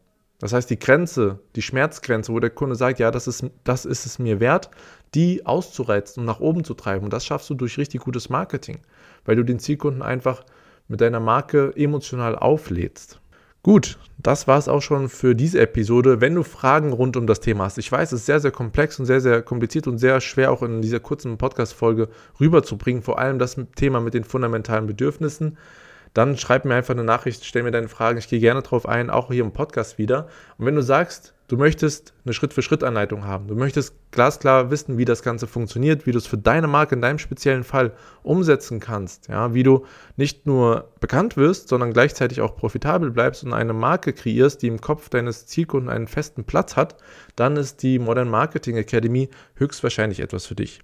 Das 0.46 0.54
heißt, 0.54 0.70
die 0.70 0.78
Grenze, 0.78 1.40
die 1.56 1.64
Schmerzgrenze, 1.64 2.32
wo 2.32 2.40
der 2.40 2.52
Kunde 2.52 2.76
sagt, 2.76 3.00
ja, 3.00 3.10
das 3.10 3.26
ist, 3.26 3.46
das 3.64 3.84
ist 3.84 4.06
es 4.06 4.20
mir 4.20 4.40
wert, 4.40 4.70
die 5.16 5.44
auszureizen 5.44 6.22
und 6.22 6.28
nach 6.28 6.40
oben 6.40 6.64
zu 6.64 6.76
treiben. 6.76 7.04
Und 7.04 7.14
das 7.14 7.26
schaffst 7.26 7.50
du 7.50 7.56
durch 7.56 7.80
richtig 7.80 8.02
gutes 8.02 8.30
Marketing, 8.30 8.78
weil 9.26 9.38
du 9.38 9.44
den 9.44 9.58
Zielkunden 9.58 10.04
einfach 10.04 10.44
mit 10.88 11.02
deiner 11.02 11.20
Marke 11.20 11.74
emotional 11.76 12.36
auflädst. 12.36 13.20
Gut, 13.64 13.98
das 14.20 14.48
war 14.48 14.60
es 14.60 14.68
auch 14.68 14.84
schon 14.84 15.10
für 15.10 15.34
diese 15.34 15.60
Episode. 15.60 16.22
Wenn 16.22 16.36
du 16.36 16.44
Fragen 16.44 16.94
rund 16.94 17.18
um 17.18 17.26
das 17.26 17.40
Thema 17.40 17.64
hast, 17.64 17.80
ich 17.80 17.92
weiß, 17.92 18.12
es 18.12 18.20
ist 18.20 18.28
sehr, 18.28 18.40
sehr 18.40 18.52
komplex 18.52 19.00
und 19.00 19.08
sehr, 19.08 19.22
sehr 19.22 19.42
kompliziert 19.42 19.88
und 19.88 19.98
sehr 19.98 20.22
schwer 20.22 20.52
auch 20.52 20.62
in 20.62 20.84
dieser 20.84 21.00
kurzen 21.00 21.40
Podcast-Folge 21.40 22.10
rüberzubringen, 22.40 23.02
vor 23.02 23.18
allem 23.18 23.40
das 23.40 23.58
Thema 23.76 24.00
mit 24.00 24.14
den 24.14 24.24
fundamentalen 24.24 24.86
Bedürfnissen 24.86 25.58
dann 26.16 26.38
schreib 26.38 26.64
mir 26.64 26.76
einfach 26.76 26.94
eine 26.94 27.04
Nachricht, 27.04 27.44
stell 27.44 27.64
mir 27.64 27.72
deine 27.72 27.90
Fragen. 27.90 28.18
Ich 28.18 28.30
gehe 28.30 28.40
gerne 28.40 28.62
darauf 28.62 28.88
ein, 28.88 29.10
auch 29.10 29.28
hier 29.28 29.44
im 29.44 29.52
Podcast 29.52 29.98
wieder. 29.98 30.28
Und 30.58 30.66
wenn 30.66 30.76
du 30.76 30.82
sagst, 30.82 31.34
du 31.50 31.58
möchtest 31.58 32.14
eine 32.24 32.34
Schritt-für-Schritt-Anleitung 32.34 33.28
haben, 33.28 33.50
du 33.50 33.56
möchtest 33.56 33.94
glasklar 34.12 34.72
wissen, 34.72 34.98
wie 34.98 35.04
das 35.04 35.24
Ganze 35.24 35.46
funktioniert, 35.46 36.06
wie 36.06 36.14
du 36.14 36.18
es 36.18 36.26
für 36.26 36.38
deine 36.38 36.68
Marke 36.68 36.96
in 36.96 37.02
deinem 37.02 37.20
speziellen 37.20 37.66
Fall 37.66 37.92
umsetzen 38.24 38.80
kannst, 38.80 39.28
ja, 39.28 39.54
wie 39.54 39.64
du 39.64 39.86
nicht 40.16 40.46
nur 40.46 40.90
bekannt 41.02 41.36
wirst, 41.36 41.68
sondern 41.68 41.92
gleichzeitig 41.92 42.40
auch 42.40 42.56
profitabel 42.56 43.12
bleibst 43.12 43.44
und 43.44 43.52
eine 43.52 43.74
Marke 43.74 44.14
kreierst, 44.14 44.62
die 44.62 44.68
im 44.68 44.80
Kopf 44.80 45.10
deines 45.10 45.48
Zielkunden 45.48 45.90
einen 45.90 46.08
festen 46.08 46.46
Platz 46.46 46.78
hat, 46.78 46.96
dann 47.36 47.58
ist 47.58 47.84
die 47.84 48.00
Modern 48.00 48.30
Marketing 48.30 48.78
Academy 48.78 49.30
höchstwahrscheinlich 49.56 50.22
etwas 50.22 50.46
für 50.46 50.56
dich. 50.56 50.80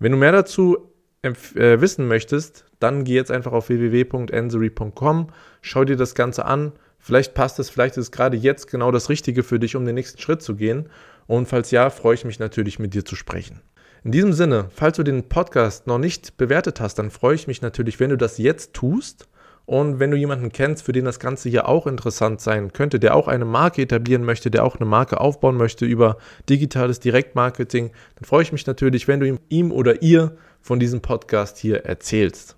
Wenn 0.00 0.12
du 0.12 0.18
mehr 0.18 0.32
dazu 0.32 0.87
äh, 1.22 1.80
wissen 1.80 2.06
möchtest, 2.06 2.64
dann 2.78 3.04
geh 3.04 3.14
jetzt 3.14 3.30
einfach 3.30 3.52
auf 3.52 3.68
www.ensory.com, 3.68 5.28
schau 5.62 5.84
dir 5.84 5.96
das 5.96 6.14
Ganze 6.14 6.44
an. 6.44 6.72
Vielleicht 7.00 7.34
passt 7.34 7.58
es, 7.58 7.70
vielleicht 7.70 7.96
ist 7.96 8.10
gerade 8.10 8.36
jetzt 8.36 8.70
genau 8.70 8.90
das 8.90 9.08
Richtige 9.08 9.42
für 9.42 9.58
dich, 9.58 9.76
um 9.76 9.84
den 9.84 9.94
nächsten 9.94 10.20
Schritt 10.20 10.42
zu 10.42 10.56
gehen. 10.56 10.88
Und 11.26 11.46
falls 11.46 11.70
ja, 11.70 11.90
freue 11.90 12.14
ich 12.14 12.24
mich 12.24 12.38
natürlich, 12.38 12.78
mit 12.78 12.94
dir 12.94 13.04
zu 13.04 13.16
sprechen. 13.16 13.60
In 14.04 14.12
diesem 14.12 14.32
Sinne, 14.32 14.66
falls 14.74 14.96
du 14.96 15.02
den 15.02 15.28
Podcast 15.28 15.86
noch 15.86 15.98
nicht 15.98 16.36
bewertet 16.36 16.80
hast, 16.80 16.96
dann 16.96 17.10
freue 17.10 17.34
ich 17.34 17.46
mich 17.46 17.62
natürlich, 17.62 17.98
wenn 18.00 18.10
du 18.10 18.16
das 18.16 18.38
jetzt 18.38 18.74
tust. 18.74 19.28
Und 19.66 19.98
wenn 19.98 20.10
du 20.10 20.16
jemanden 20.16 20.50
kennst, 20.50 20.84
für 20.84 20.92
den 20.92 21.04
das 21.04 21.18
Ganze 21.18 21.50
hier 21.50 21.68
auch 21.68 21.86
interessant 21.86 22.40
sein 22.40 22.72
könnte, 22.72 22.98
der 22.98 23.14
auch 23.14 23.28
eine 23.28 23.44
Marke 23.44 23.82
etablieren 23.82 24.24
möchte, 24.24 24.50
der 24.50 24.64
auch 24.64 24.76
eine 24.76 24.86
Marke 24.86 25.20
aufbauen 25.20 25.58
möchte 25.58 25.84
über 25.84 26.16
digitales 26.48 27.00
Direktmarketing, 27.00 27.90
dann 28.14 28.24
freue 28.24 28.42
ich 28.42 28.52
mich 28.52 28.66
natürlich, 28.66 29.08
wenn 29.08 29.20
du 29.20 29.38
ihm 29.50 29.70
oder 29.70 30.00
ihr 30.00 30.38
von 30.60 30.78
diesem 30.78 31.00
Podcast 31.00 31.58
hier 31.58 31.84
erzählst. 31.84 32.56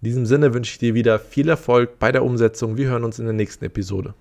In 0.00 0.06
diesem 0.06 0.26
Sinne 0.26 0.52
wünsche 0.54 0.72
ich 0.72 0.78
dir 0.78 0.94
wieder 0.94 1.18
viel 1.18 1.48
Erfolg 1.48 1.98
bei 1.98 2.10
der 2.10 2.24
Umsetzung. 2.24 2.76
Wir 2.76 2.88
hören 2.88 3.04
uns 3.04 3.18
in 3.18 3.24
der 3.24 3.34
nächsten 3.34 3.64
Episode. 3.64 4.14